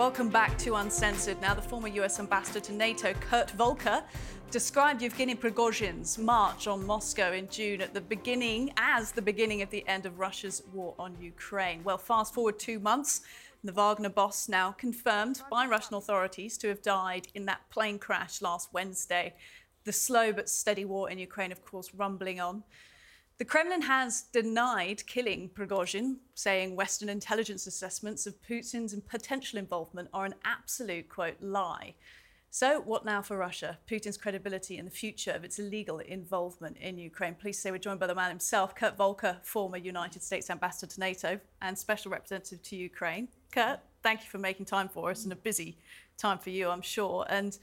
[0.00, 1.42] Welcome back to Uncensored.
[1.42, 4.02] Now, the former US ambassador to NATO, Kurt Volker,
[4.50, 9.68] described Yevgeny Prigozhin's march on Moscow in June at the beginning as the beginning of
[9.68, 11.84] the end of Russia's war on Ukraine.
[11.84, 13.20] Well, fast forward two months,
[13.62, 18.40] the Wagner boss now confirmed by Russian authorities to have died in that plane crash
[18.40, 19.34] last Wednesday.
[19.84, 22.64] The slow but steady war in Ukraine, of course, rumbling on.
[23.40, 30.26] The Kremlin has denied killing Prigozhin, saying Western intelligence assessments of Putin's potential involvement are
[30.26, 31.94] an absolute, quote, lie.
[32.50, 33.78] So, what now for Russia?
[33.90, 37.34] Putin's credibility and the future of its illegal involvement in Ukraine.
[37.34, 41.00] Please say we're joined by the man himself, Kurt Volker, former United States ambassador to
[41.00, 43.26] NATO and special representative to Ukraine.
[43.52, 45.78] Kurt, thank you for making time for us and a busy
[46.18, 47.24] time for you, I'm sure.
[47.30, 47.56] And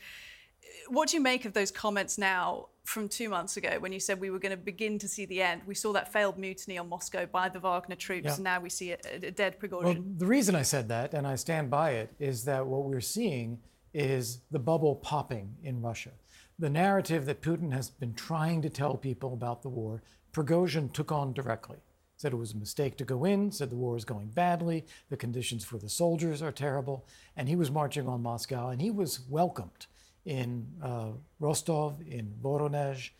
[0.89, 4.19] what do you make of those comments now from two months ago when you said
[4.19, 5.61] we were going to begin to see the end?
[5.65, 8.33] We saw that failed mutiny on Moscow by the Wagner troops, yeah.
[8.35, 9.83] and now we see a, a dead Prigozhin.
[9.83, 13.01] Well, the reason I said that, and I stand by it, is that what we're
[13.01, 13.59] seeing
[13.93, 16.11] is the bubble popping in Russia.
[16.59, 21.11] The narrative that Putin has been trying to tell people about the war, Prigozhin took
[21.11, 21.77] on directly.
[22.15, 25.17] Said it was a mistake to go in, said the war is going badly, the
[25.17, 29.19] conditions for the soldiers are terrible, and he was marching on Moscow, and he was
[29.29, 29.85] welcomed
[30.27, 33.11] in uh, Rostov, in Voronezh,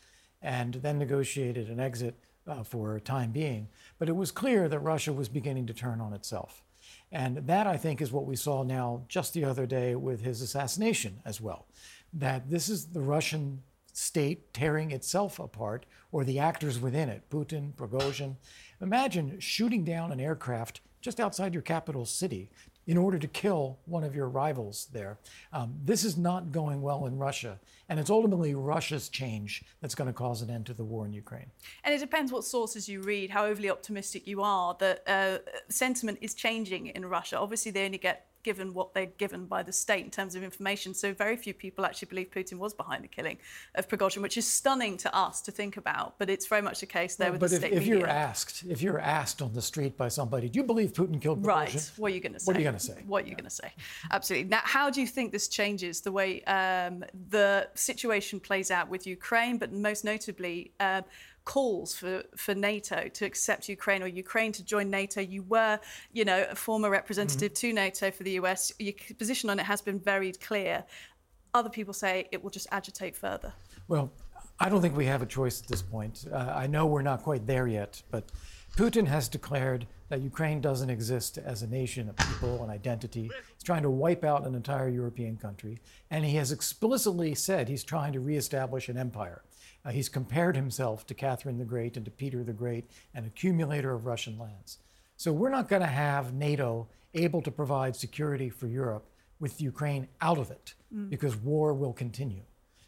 [0.42, 3.70] and then negotiated an exit uh, for a time being.
[3.98, 6.64] But it was clear that Russia was beginning to turn on itself.
[7.10, 10.42] And that, I think, is what we saw now just the other day with his
[10.42, 11.66] assassination as well.
[12.12, 17.74] That this is the Russian state tearing itself apart, or the actors within it, Putin,
[17.74, 18.36] Prigozhin.
[18.82, 22.50] Imagine shooting down an aircraft just outside your capital city
[22.88, 25.18] in order to kill one of your rivals there.
[25.52, 27.60] Um, this is not going well in Russia.
[27.90, 31.14] And it's ultimately Russia's change that's going to cause an end to the war in
[31.14, 31.52] Ukraine.
[31.84, 35.38] And it depends what sources you read, how overly optimistic you are, that uh,
[35.70, 37.38] sentiment is changing in Russia.
[37.38, 40.94] Obviously, they only get given what they're given by the state in terms of information.
[40.94, 43.38] So very few people actually believe Putin was behind the killing
[43.76, 46.18] of Prigozhin, which is stunning to us to think about.
[46.18, 47.98] But it's very much the case there well, with but the if, state if media.
[47.98, 51.44] you're asked, if you're asked on the street by somebody, do you believe Putin killed
[51.44, 51.76] Prigozhin?
[51.76, 51.92] Right.
[51.98, 52.46] What are you going to say?
[52.46, 53.04] What are you going to say?
[53.06, 53.74] What are you going to say?
[54.12, 54.48] Absolutely.
[54.48, 59.06] Now, how do you think this changes the way um, the situation plays out with
[59.06, 60.72] Ukraine, but most notably?
[60.80, 61.04] Um,
[61.48, 65.22] calls for, for NATO to accept Ukraine or Ukraine to join NATO.
[65.22, 65.80] You were,
[66.12, 67.68] you know, a former representative mm-hmm.
[67.70, 68.74] to NATO for the US.
[68.80, 70.84] Your position on it has been very clear.
[71.54, 73.54] Other people say it will just agitate further.
[73.88, 74.12] Well,
[74.60, 76.26] I don't think we have a choice at this point.
[76.30, 78.30] Uh, I know we're not quite there yet, but
[78.76, 83.32] Putin has declared that Ukraine doesn't exist as a nation, a people, an identity.
[83.54, 85.80] He's trying to wipe out an entire European country.
[86.12, 89.44] And he has explicitly said he's trying to reestablish an empire.
[89.86, 93.94] Uh, he's compared himself to Catherine the Great and to Peter the Great, an accumulator
[93.94, 94.80] of Russian lands.
[95.16, 99.10] So we're not going to have NATO able to provide security for Europe
[99.40, 101.10] with Ukraine out of it mm.
[101.10, 102.44] because war will continue.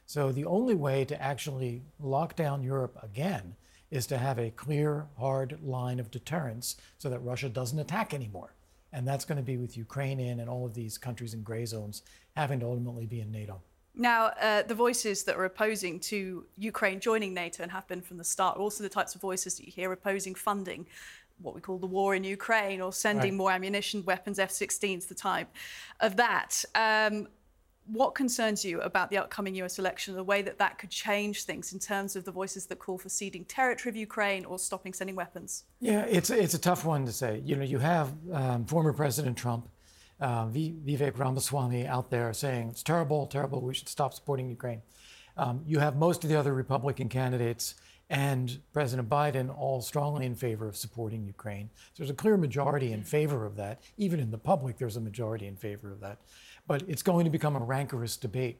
[0.05, 3.55] So the only way to actually lock down Europe again
[3.91, 8.53] is to have a clear, hard line of deterrence so that Russia doesn't attack anymore.
[8.91, 11.65] And that's going to be with Ukraine in and all of these countries in gray
[11.65, 12.01] zones
[12.35, 13.61] having to ultimately be in NATO.
[13.99, 18.15] Now, uh, the voices that are opposing to Ukraine joining NATO and have been from
[18.17, 20.87] the start are also the types of voices that you hear opposing funding
[21.41, 23.37] what we call the war in Ukraine or sending right.
[23.37, 25.47] more ammunition, weapons, F 16s, the type
[25.99, 26.63] of that.
[26.75, 27.27] Um,
[27.85, 31.73] what concerns you about the upcoming US election, the way that that could change things
[31.73, 35.15] in terms of the voices that call for ceding territory of Ukraine or stopping sending
[35.15, 35.63] weapons?
[35.79, 37.41] Yeah, it's, it's a tough one to say.
[37.43, 39.67] You know, you have um, former President Trump
[40.19, 44.81] uh, Vivek Ramaswamy out there saying it's terrible, terrible, we should stop supporting Ukraine.
[45.37, 47.75] Um, you have most of the other Republican candidates
[48.09, 51.69] and President Biden all strongly in favor of supporting Ukraine.
[51.93, 53.81] So there's a clear majority in favor of that.
[53.97, 56.17] Even in the public, there's a majority in favor of that.
[56.67, 58.59] But it's going to become a rancorous debate.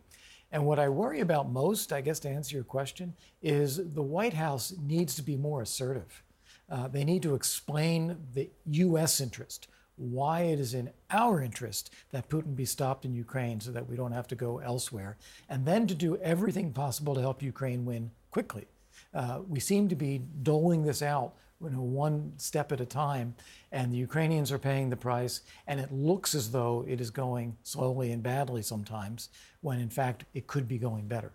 [0.52, 4.34] And what I worry about most, I guess to answer your question, is the White
[4.34, 6.24] House needs to be more assertive.
[6.70, 9.20] Uh, they need to explain the U.S.
[9.20, 9.68] interest
[10.00, 13.96] why it is in our interest that Putin be stopped in Ukraine so that we
[13.96, 15.18] don't have to go elsewhere,
[15.50, 18.66] and then to do everything possible to help Ukraine win quickly.
[19.14, 23.36] Uh, we seem to be doling this out you know, one step at a time,
[23.72, 27.58] and the Ukrainians are paying the price, and it looks as though it is going
[27.64, 29.30] slowly and badly sometimes,
[29.62, 31.32] when in fact it could be going better.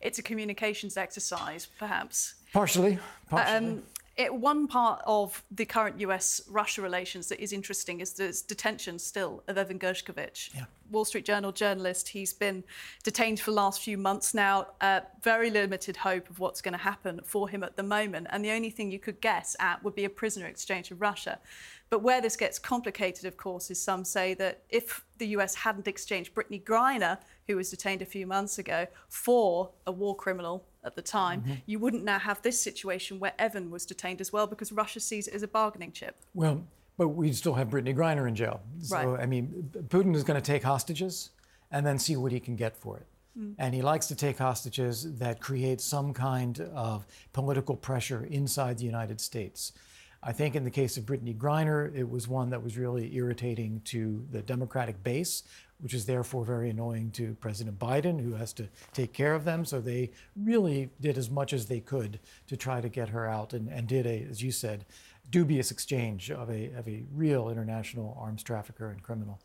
[0.00, 2.34] It's a communications exercise, perhaps.
[2.52, 2.98] Partially.
[3.28, 3.54] partially.
[3.54, 3.82] Um,
[4.16, 9.42] it, one part of the current US-Russia relations that is interesting is the detention still
[9.46, 10.64] of Evan Gershkovich, yeah.
[10.90, 12.08] Wall Street Journal journalist.
[12.08, 12.64] He's been
[13.04, 14.68] detained for the last few months now.
[14.80, 18.42] Uh, very limited hope of what's going to happen for him at the moment, and
[18.42, 21.38] the only thing you could guess at would be a prisoner exchange with Russia.
[21.88, 25.86] But where this gets complicated, of course, is some say that if the US hadn't
[25.86, 30.96] exchanged Brittney Griner, who was detained a few months ago, for a war criminal at
[30.96, 31.54] the time, mm-hmm.
[31.66, 35.28] you wouldn't now have this situation where Evan was detained as well because Russia sees
[35.28, 36.16] it as a bargaining chip.
[36.34, 36.64] Well,
[36.96, 38.60] but we'd still have Brittney Griner in jail.
[38.80, 39.22] So, right.
[39.22, 41.30] I mean, Putin is going to take hostages
[41.70, 43.06] and then see what he can get for it.
[43.38, 43.54] Mm.
[43.58, 48.84] And he likes to take hostages that create some kind of political pressure inside the
[48.84, 49.72] United States.
[50.22, 53.80] I think in the case of Brittney Griner, it was one that was really irritating
[53.86, 55.42] to the Democratic base,
[55.78, 59.64] which is therefore very annoying to President Biden, who has to take care of them.
[59.64, 63.52] So they really did as much as they could to try to get her out
[63.52, 64.86] and, and did a, as you said,
[65.30, 69.40] dubious exchange of a, of a real international arms trafficker and criminal.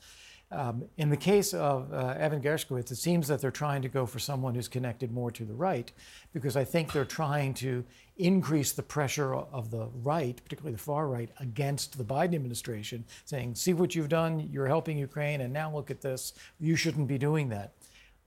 [0.52, 4.06] Um, in the case of uh, Evan Gershkovich, it seems that they're trying to go
[4.06, 5.90] for someone who's connected more to the right,
[6.34, 7.86] because I think they're trying to
[8.18, 13.56] increase the pressure of the right, particularly the far right, against the Biden administration, saying,
[13.56, 17.18] see what you've done, you're helping Ukraine, and now look at this, you shouldn't be
[17.18, 17.72] doing that.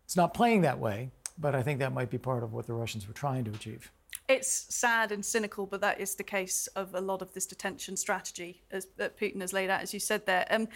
[0.05, 2.73] It's not playing that way, but I think that might be part of what the
[2.73, 3.91] Russians were trying to achieve.
[4.29, 7.99] It's sad and cynical, but that is the case of a lot of this detention
[7.99, 10.47] strategy as, that Putin has laid out, as you said there.
[10.49, 10.69] Um,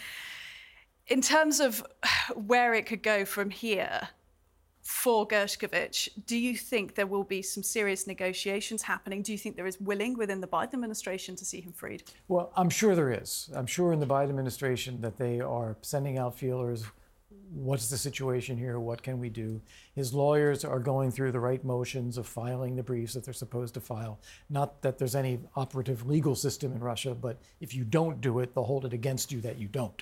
[1.09, 1.85] in terms of
[2.35, 4.09] where it could go from here
[4.81, 9.21] for Gershkovich, do you think there will be some serious negotiations happening?
[9.21, 12.03] Do you think there is willing within the Biden administration to see him freed?
[12.27, 13.49] Well, I'm sure there is.
[13.53, 16.85] I'm sure in the Biden administration that they are sending out feelers.
[17.53, 18.79] What's the situation here?
[18.79, 19.61] What can we do?
[19.93, 23.75] His lawyers are going through the right motions of filing the briefs that they're supposed
[23.75, 24.19] to file.
[24.49, 28.55] Not that there's any operative legal system in Russia, but if you don't do it,
[28.55, 30.01] they'll hold it against you that you don't.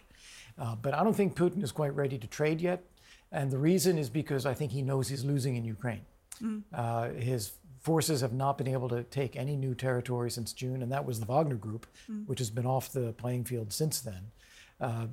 [0.57, 2.83] Uh, but I don't think Putin is quite ready to trade yet.
[3.31, 6.05] And the reason is because I think he knows he's losing in Ukraine.
[6.41, 6.63] Mm.
[6.73, 7.51] Uh, his
[7.81, 11.19] forces have not been able to take any new territory since June, and that was
[11.19, 12.27] the Wagner Group, mm.
[12.27, 14.31] which has been off the playing field since then.
[14.79, 15.07] Uh,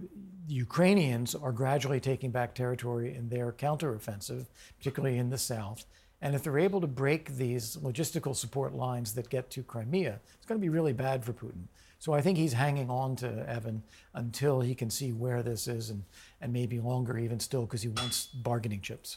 [0.46, 4.46] the Ukrainians are gradually taking back territory in their counteroffensive,
[4.78, 5.84] particularly in the south.
[6.20, 10.46] And if they're able to break these logistical support lines that get to Crimea, it's
[10.46, 11.64] going to be really bad for Putin.
[12.04, 13.82] So I think he's hanging on to Evan
[14.12, 16.04] until he can see where this is and,
[16.42, 19.16] and maybe longer even still because he wants bargaining chips.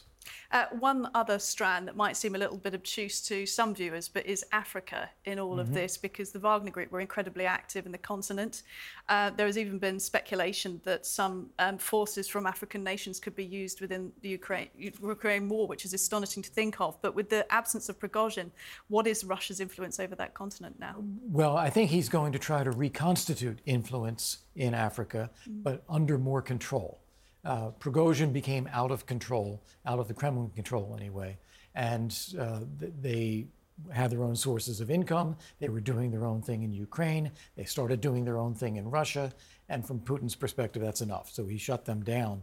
[0.50, 4.24] Uh, one other strand that might seem a little bit obtuse to some viewers, but
[4.26, 5.60] is Africa in all mm-hmm.
[5.60, 8.62] of this because the Wagner Group were incredibly active in the continent.
[9.08, 13.44] Uh, there has even been speculation that some um, forces from African nations could be
[13.44, 17.00] used within the Ukraine, Ukraine war, which is astonishing to think of.
[17.02, 18.50] But with the absence of Prigozhin,
[18.88, 20.96] what is Russia's influence over that continent now?
[21.30, 25.62] Well, I think he's going to try to reconstitute influence in Africa, mm-hmm.
[25.62, 27.00] but under more control
[27.44, 31.38] uh, Prigozhin became out of control, out of the Kremlin control anyway,
[31.74, 32.60] and uh,
[33.00, 33.46] they
[33.92, 35.36] had their own sources of income.
[35.60, 37.30] They were doing their own thing in Ukraine.
[37.56, 39.32] They started doing their own thing in Russia.
[39.68, 41.30] And from Putin's perspective, that's enough.
[41.32, 42.42] So he shut them down.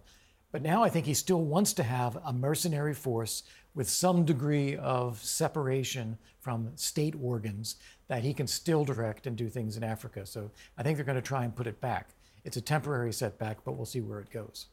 [0.52, 3.44] But now I think he still wants to have a mercenary force
[3.74, 7.76] with some degree of separation from state organs
[8.08, 10.26] that he can still direct and do things in Africa.
[10.26, 12.12] So I think they're going to try and put it back.
[12.46, 14.68] It's a temporary setback, but we'll see where it goes.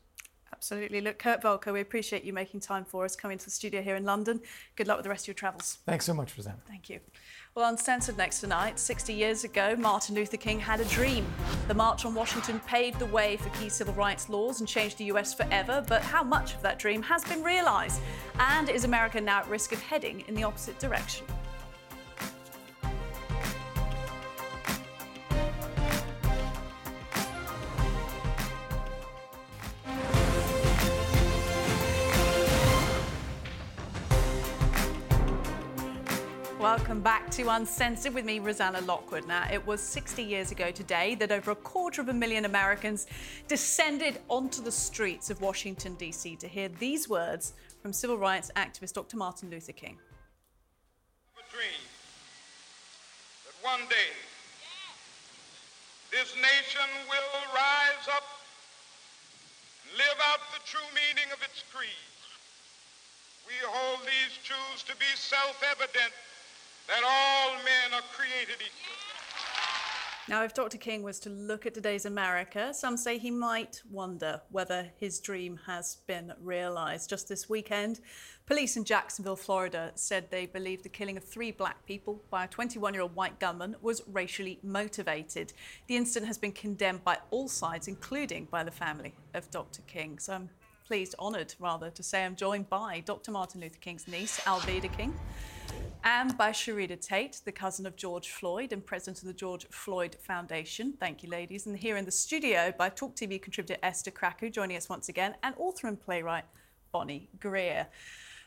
[0.53, 1.01] Absolutely.
[1.01, 3.97] Look, Kurt Volker, we appreciate you making time for us, coming to the studio here
[3.97, 4.41] in London.
[4.77, 5.79] Good luck with the rest of your travels.
[5.87, 6.59] Thanks so much, Rosanna.
[6.69, 7.01] Thank you.
[7.55, 11.27] Well, Uncensored next tonight, 60 years ago, Martin Luther King had a dream.
[11.69, 15.05] The March on Washington paved the way for key civil rights laws and changed the
[15.07, 18.01] US forever, but how much of that dream has been realised?
[18.39, 21.27] And is America now at risk of heading in the opposite direction?
[36.73, 39.29] Welcome back to Uncensored with me, Rosanna Lockwood.
[39.29, 43.07] Now, it was 60 years ago today that over a quarter of a million Americans
[43.47, 46.35] descended onto the streets of Washington, D.C.
[46.37, 47.53] to hear these words
[47.83, 49.18] from civil rights activist Dr.
[49.18, 49.99] Martin Luther King.
[51.37, 51.85] a dream
[53.45, 54.09] that one day
[56.11, 58.25] this nation will rise up
[59.85, 62.09] and live out the true meaning of its creed.
[63.47, 66.14] We hold these truths to be self-evident
[66.93, 68.93] that all men are created equal.
[70.28, 70.76] Now, if Dr.
[70.76, 75.59] King was to look at today's America, some say he might wonder whether his dream
[75.66, 77.09] has been realized.
[77.09, 78.01] Just this weekend,
[78.47, 82.49] police in Jacksonville, Florida said they believe the killing of three black people by a
[82.49, 85.55] 21 year old white gunman was racially motivated.
[85.88, 89.80] The incident has been condemned by all sides, including by the family of Dr.
[89.86, 90.18] King.
[90.18, 90.51] So I'm
[90.86, 93.32] pleased, honored rather, to say I'm joined by Dr.
[93.32, 95.14] Martin Luther King's niece, Alveda King.
[96.05, 100.17] And by Sharita Tate, the cousin of George Floyd and president of the George Floyd
[100.21, 100.95] Foundation.
[100.99, 101.67] Thank you, ladies.
[101.67, 105.35] And here in the studio by Talk TV contributor Esther Krakue, joining us once again,
[105.43, 106.45] and author and playwright
[106.91, 107.87] Bonnie Greer.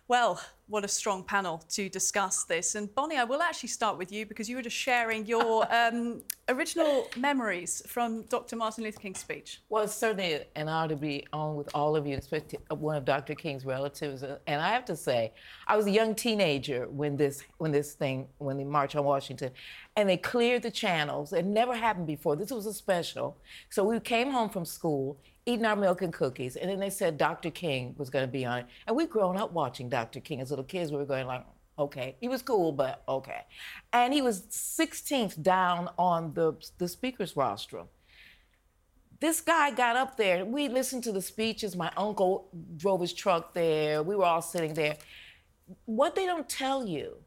[0.08, 2.76] Well, what a strong panel to discuss this.
[2.76, 6.22] And Bonnie, I will actually start with you because you were just sharing your um,
[6.48, 8.56] original memories from Dr.
[8.56, 9.62] Martin Luther King's speech.
[9.70, 13.06] Well, it's certainly an honor to be on with all of you, especially one of
[13.06, 13.34] Dr.
[13.34, 14.22] King's relatives.
[14.22, 15.34] And I have to say,
[15.68, 19.52] I was a young teenager when this when this thing when the March on Washington,
[19.96, 21.34] and they cleared the channels.
[21.34, 22.36] It never happened before.
[22.36, 23.38] This was a special.
[23.72, 26.56] So we came home from school eating our milk and cookies.
[26.56, 27.52] And then they said Dr.
[27.52, 28.66] King was going to be on it.
[28.88, 30.20] And we'd grown up watching Dr.
[30.20, 30.92] King as little kids.
[30.92, 31.46] We were going like,
[31.78, 32.16] okay.
[32.20, 33.42] He was cool, but okay.
[33.94, 37.88] And he was 16th down on the, the speaker's rostrum.
[39.20, 40.44] This guy got up there.
[40.46, 41.76] We listened to the speeches.
[41.76, 44.04] My uncle drove his truck there.
[44.04, 44.98] We were all sitting there.
[45.86, 47.18] What they don't tell you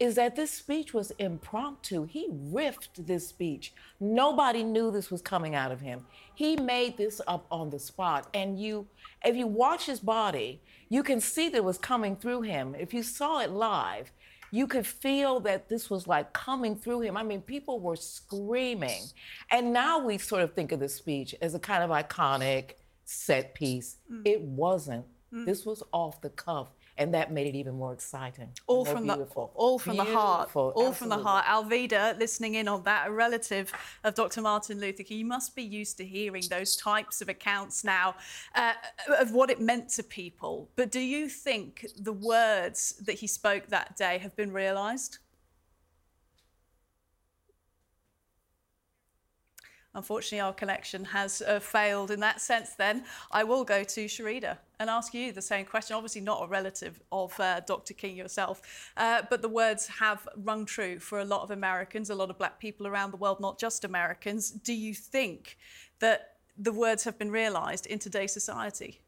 [0.00, 2.04] is that this speech was impromptu.
[2.04, 3.72] He riffed this speech.
[3.98, 6.06] Nobody knew this was coming out of him.
[6.34, 8.28] He made this up on the spot.
[8.32, 8.86] And you,
[9.24, 12.76] if you watch his body, you can see that it was coming through him.
[12.78, 14.12] If you saw it live,
[14.52, 17.16] you could feel that this was like coming through him.
[17.16, 19.02] I mean, people were screaming.
[19.50, 22.74] And now we sort of think of this speech as a kind of iconic
[23.04, 23.96] set piece.
[24.10, 24.22] Mm.
[24.24, 25.04] It wasn't.
[25.34, 25.44] Mm.
[25.44, 26.68] This was off the cuff
[26.98, 28.48] and that made it even more exciting.
[28.66, 29.52] All from beautiful.
[29.54, 30.12] the all from beautiful.
[30.12, 30.50] the heart.
[30.54, 30.94] All Absolutely.
[30.94, 31.44] from the heart.
[31.46, 33.72] Alveda, listening in on that, a relative
[34.04, 34.42] of Dr.
[34.42, 38.16] Martin Luther King, you must be used to hearing those types of accounts now
[38.56, 38.72] uh,
[39.18, 40.68] of what it meant to people.
[40.74, 45.18] But do you think the words that he spoke that day have been realised?
[49.98, 52.74] Unfortunately, our connection has uh, failed in that sense.
[52.74, 55.96] Then I will go to Sharita and ask you the same question.
[55.96, 57.94] Obviously, not a relative of uh, Dr.
[57.94, 58.62] King yourself,
[58.96, 62.38] uh, but the words have rung true for a lot of Americans, a lot of
[62.38, 64.52] black people around the world, not just Americans.
[64.52, 65.58] Do you think
[65.98, 69.00] that the words have been realised in today's society?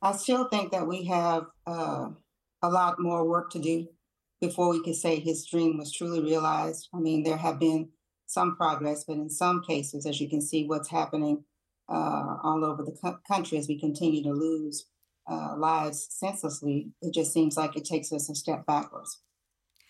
[0.00, 2.10] I still think that we have uh,
[2.62, 3.88] a lot more work to do
[4.40, 6.88] before we can say his dream was truly realized.
[6.94, 7.88] I mean, there have been
[8.30, 11.44] some progress, but in some cases, as you can see, what's happening
[11.88, 14.86] uh, all over the co- country as we continue to lose
[15.28, 19.18] uh, lives senselessly, it just seems like it takes us a step backwards.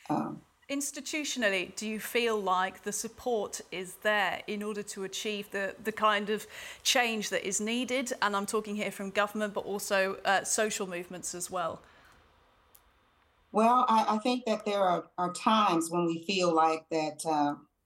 [0.09, 5.75] Um, Institutionally, do you feel like the support is there in order to achieve the,
[5.83, 6.47] the kind of
[6.85, 8.13] change that is needed?
[8.23, 11.83] And I'm talking here from government, but also uh, social movements as well.
[13.53, 17.27] Well, I, I, think that there are, are times when we feel like that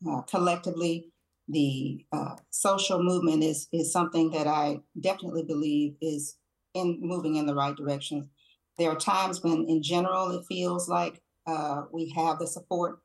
[0.09, 1.11] uh, collectively.
[1.49, 6.37] The uh, social movement is is something that I definitely believe is
[6.73, 8.31] in moving in the right direction.
[8.79, 13.01] There are times when, in general, it feels like uh, we have the support.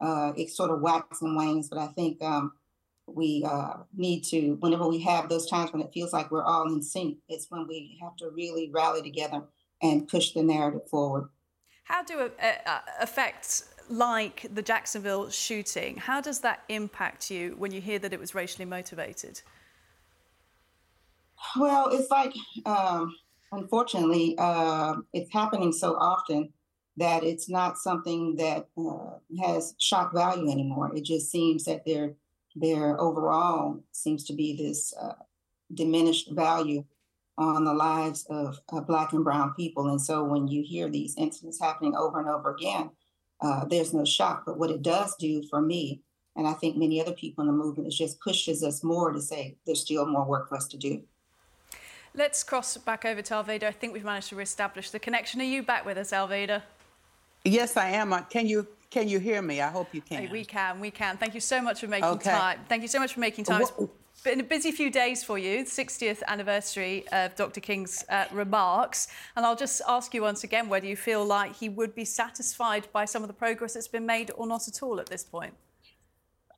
[0.00, 2.52] Uh, it sort of waxes and wanes, but I think um,
[3.06, 4.56] we uh, need to.
[4.60, 7.66] Whenever we have those times when it feels like we're all in sync, it's when
[7.68, 9.44] we have to really rally together
[9.82, 11.28] and push the narrative forward.
[11.84, 12.30] How do
[13.00, 18.20] effects like the Jacksonville shooting, how does that impact you when you hear that it
[18.20, 19.42] was racially motivated?
[21.56, 22.34] Well, it's like,
[22.66, 23.14] um,
[23.52, 26.52] unfortunately, uh, it's happening so often
[26.96, 30.94] that it's not something that uh, has shock value anymore.
[30.94, 32.14] It just seems that there,
[32.54, 35.14] there overall seems to be this uh,
[35.72, 36.84] diminished value
[37.36, 39.88] on the lives of Black and Brown people.
[39.88, 42.90] And so when you hear these incidents happening over and over again,
[43.44, 44.44] uh, there's no shock.
[44.46, 46.02] But what it does do for me,
[46.34, 49.20] and I think many other people in the movement, is just pushes us more to
[49.20, 51.02] say there's still more work for us to do.
[52.16, 53.64] Let's cross back over to Alveda.
[53.64, 55.40] I think we've managed to reestablish the connection.
[55.40, 56.62] Are you back with us, Alveda?
[57.44, 58.12] Yes, I am.
[58.12, 59.60] Uh, can you can you hear me?
[59.60, 60.30] I hope you can.
[60.30, 60.78] We can.
[60.78, 61.16] We can.
[61.16, 62.30] Thank you so much for making okay.
[62.30, 62.60] time.
[62.68, 63.62] Thank you so much for making time.
[63.62, 63.90] What,
[64.24, 67.60] been a busy few days for you, the 60th anniversary of Dr.
[67.60, 69.08] King's uh, remarks.
[69.36, 72.88] And I'll just ask you once again whether you feel like he would be satisfied
[72.92, 75.52] by some of the progress that's been made or not at all at this point.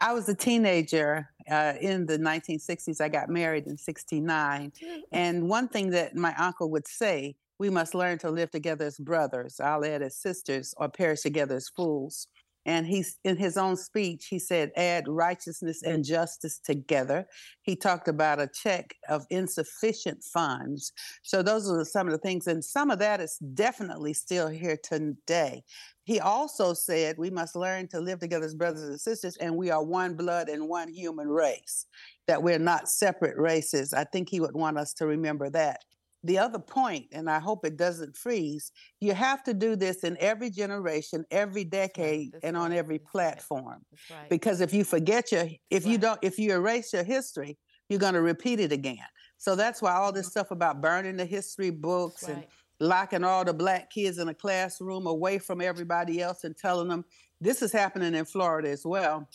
[0.00, 3.00] I was a teenager uh, in the 1960s.
[3.00, 4.72] I got married in 69.
[5.10, 8.98] And one thing that my uncle would say, we must learn to live together as
[8.98, 9.58] brothers.
[9.58, 12.28] I'll add as sisters or perish together as fools.
[12.66, 17.26] And he's in his own speech, he said, add righteousness and justice together.
[17.62, 20.92] He talked about a check of insufficient funds.
[21.22, 22.48] So those are some of the things.
[22.48, 25.62] And some of that is definitely still here today.
[26.02, 29.70] He also said we must learn to live together as brothers and sisters, and we
[29.70, 31.86] are one blood and one human race,
[32.26, 33.92] that we're not separate races.
[33.92, 35.80] I think he would want us to remember that.
[36.26, 40.16] The other point, and I hope it doesn't freeze, you have to do this in
[40.20, 42.78] every generation, every decade, That's and on right.
[42.78, 43.84] every That's platform.
[43.90, 44.30] That's right.
[44.30, 47.58] Because if you forget your, if you don't, if you erase your history,
[47.88, 48.98] you're going to repeat it again.
[49.38, 50.30] So that's why all this mm-hmm.
[50.30, 52.44] stuff about burning the history books and
[52.80, 57.04] locking all the black kids in a classroom away from everybody else and telling them
[57.40, 59.28] this is happening in Florida as well.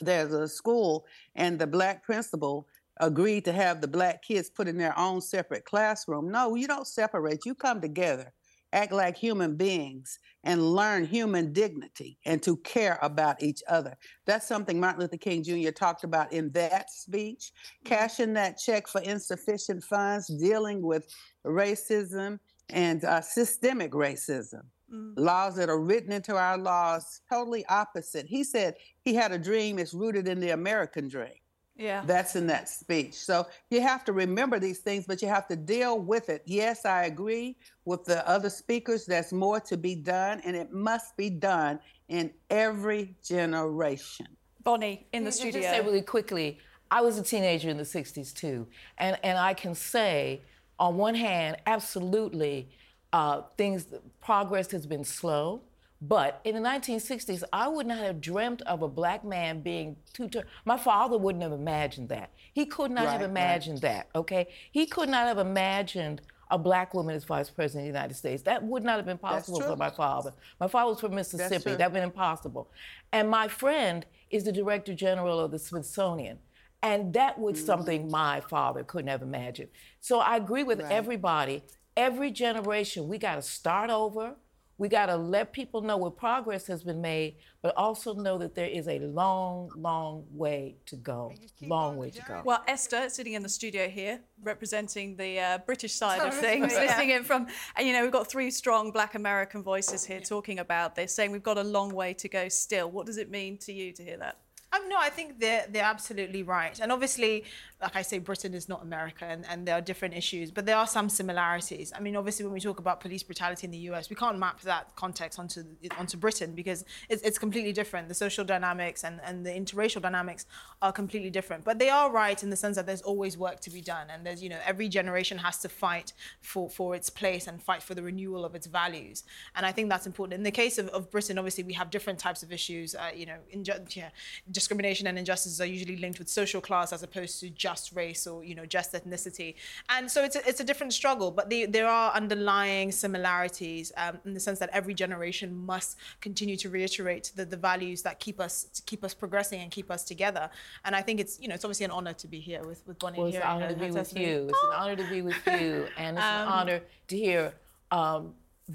[0.00, 2.68] There's a school, and the black principal
[3.00, 6.30] agreed to have the black kids put in their own separate classroom.
[6.30, 8.32] No, you don't separate, you come together,
[8.72, 13.96] act like human beings, and learn human dignity and to care about each other.
[14.26, 15.70] That's something Martin Luther King Jr.
[15.70, 17.52] talked about in that speech.
[17.84, 21.06] Cashing that check for insufficient funds, dealing with
[21.44, 22.38] racism
[22.70, 28.26] and uh, systemic racism laws that are written into our laws totally opposite.
[28.26, 28.74] He said
[29.04, 31.34] he had a dream it's rooted in the American dream.
[31.78, 32.02] Yeah.
[32.04, 33.14] That's in that speech.
[33.14, 36.42] So you have to remember these things, but you have to deal with it.
[36.44, 39.06] Yes, I agree with the other speakers.
[39.06, 44.26] There's more to be done, and it must be done in every generation.
[44.64, 45.62] Bonnie in the Just- studio.
[45.62, 46.58] Just say really quickly,
[46.90, 48.66] I was a teenager in the 60s too.
[48.98, 50.42] And, and I can say,
[50.80, 52.70] on one hand, absolutely,
[53.12, 53.86] uh, things,
[54.20, 55.62] progress has been slow.
[56.00, 60.28] But in the 1960s, I would not have dreamt of a black man being two
[60.28, 60.44] term.
[60.64, 62.30] My father wouldn't have imagined that.
[62.52, 63.30] He could not have Right, right.
[63.30, 64.46] imagined that, okay?
[64.70, 68.42] He could not have imagined a black woman as vice president of the United States.
[68.44, 70.32] That would not have been possible for my father.
[70.60, 71.48] My father was from Mississippi.
[71.48, 72.70] That would have been impossible.
[73.12, 76.38] And my friend is the director general of the Smithsonian.
[76.82, 79.68] And that was something my father couldn't have imagined.
[80.00, 80.92] So I agree with Right.
[80.92, 81.64] everybody.
[81.96, 84.36] Every generation, we got to start over.
[84.78, 88.54] We got to let people know what progress has been made, but also know that
[88.54, 91.32] there is a long, long way to go.
[91.60, 92.42] Long way to go.
[92.44, 96.80] Well, Esther, sitting in the studio here, representing the uh, British side of things, Yeah.
[96.82, 100.60] listening in from, and you know, we've got three strong Black American voices here talking
[100.60, 102.88] about this, saying we've got a long way to go still.
[102.88, 104.36] What does it mean to you to hear that?
[104.70, 106.78] Um, no, I think they're they're absolutely right.
[106.78, 107.44] And obviously,
[107.80, 110.76] like I say, Britain is not America, and, and there are different issues, but there
[110.76, 111.92] are some similarities.
[111.94, 114.60] I mean, obviously, when we talk about police brutality in the US, we can't map
[114.62, 115.62] that context onto
[115.96, 118.08] onto Britain because it's, it's completely different.
[118.08, 120.46] The social dynamics and, and the interracial dynamics
[120.82, 121.64] are completely different.
[121.64, 124.26] But they are right in the sense that there's always work to be done, and
[124.26, 127.94] there's you know every generation has to fight for for its place and fight for
[127.94, 129.22] the renewal of its values.
[129.54, 130.34] And I think that's important.
[130.34, 132.96] In the case of, of Britain, obviously, we have different types of issues.
[132.96, 134.10] Uh, you know, inju- yeah,
[134.50, 138.36] discrimination and injustices are usually linked with social class as opposed to just race or
[138.48, 139.50] you know just ethnicity.
[139.94, 144.14] And so it's a, it's a different struggle, but the, there are underlying similarities um,
[144.26, 145.90] in the sense that every generation must
[146.26, 149.88] continue to reiterate the, the values that keep us to keep us progressing and keep
[149.96, 150.44] us together.
[150.84, 152.98] And I think it's you know it's obviously an honor to be here with with
[153.02, 153.18] Bonnie.
[153.18, 154.36] Well, it's an here honor to be with you.
[154.50, 157.42] It's an honor to be with you, and it's an Um, honor to hear
[157.90, 158.22] um,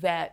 [0.08, 0.30] that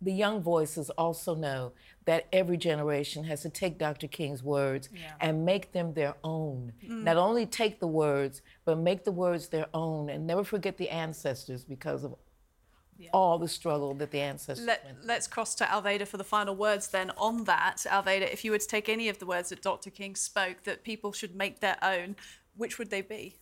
[0.00, 1.72] the young voices also know
[2.06, 4.08] that every generation has to take Dr.
[4.08, 5.12] King's words Yeah.
[5.20, 6.72] and make them their own.
[6.82, 7.04] Mm.
[7.04, 10.88] Not only take the words, but make the words their own, and never forget the
[10.88, 12.14] ancestors because of
[13.14, 16.54] all the struggle that the ancestors Let, went let's cross to Alveda for the final
[16.54, 17.86] words then on that.
[17.88, 19.88] Alveda, if you were to take any of the words that Dr.
[19.90, 22.16] King spoke that people should make their own,
[22.56, 23.36] which would they be?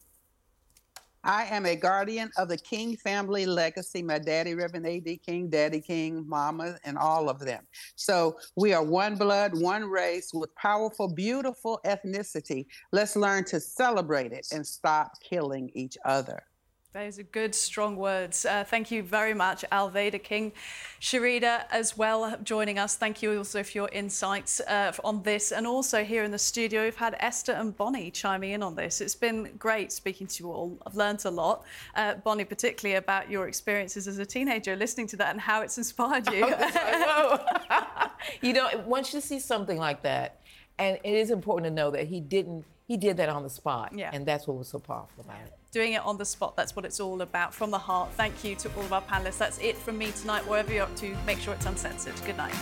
[1.24, 4.02] I am a guardian of the King family legacy.
[4.02, 5.18] My daddy, Reverend A.D.
[5.18, 7.66] King, Daddy King, Mama, and all of them.
[7.96, 12.66] So we are one blood, one race with powerful, beautiful ethnicity.
[12.92, 16.42] Let's learn to celebrate it and stop killing each other.
[16.94, 18.46] Those are good, strong words.
[18.46, 20.52] Uh, thank you very much, Alveda King.
[21.02, 22.96] Sharita, as well, joining us.
[22.96, 25.52] Thank you also for your insights uh, on this.
[25.52, 29.02] And also here in the studio, we've had Esther and Bonnie chiming in on this.
[29.02, 30.78] It's been great speaking to you all.
[30.86, 31.64] I've learnt a lot.
[31.94, 35.76] Uh, Bonnie, particularly about your experiences as a teenager, listening to that and how it's
[35.76, 36.46] inspired you.
[38.40, 40.40] you know, once you see something like that,
[40.78, 43.92] and it is important to know that he didn't, he did that on the spot.
[43.94, 44.08] Yeah.
[44.10, 45.57] And that's what was so powerful about it.
[45.70, 47.52] Doing it on the spot, that's what it's all about.
[47.52, 49.36] From the heart, thank you to all of our panelists.
[49.36, 50.46] That's it from me tonight.
[50.48, 52.14] Wherever you're up to, make sure it's uncensored.
[52.24, 52.54] Good night.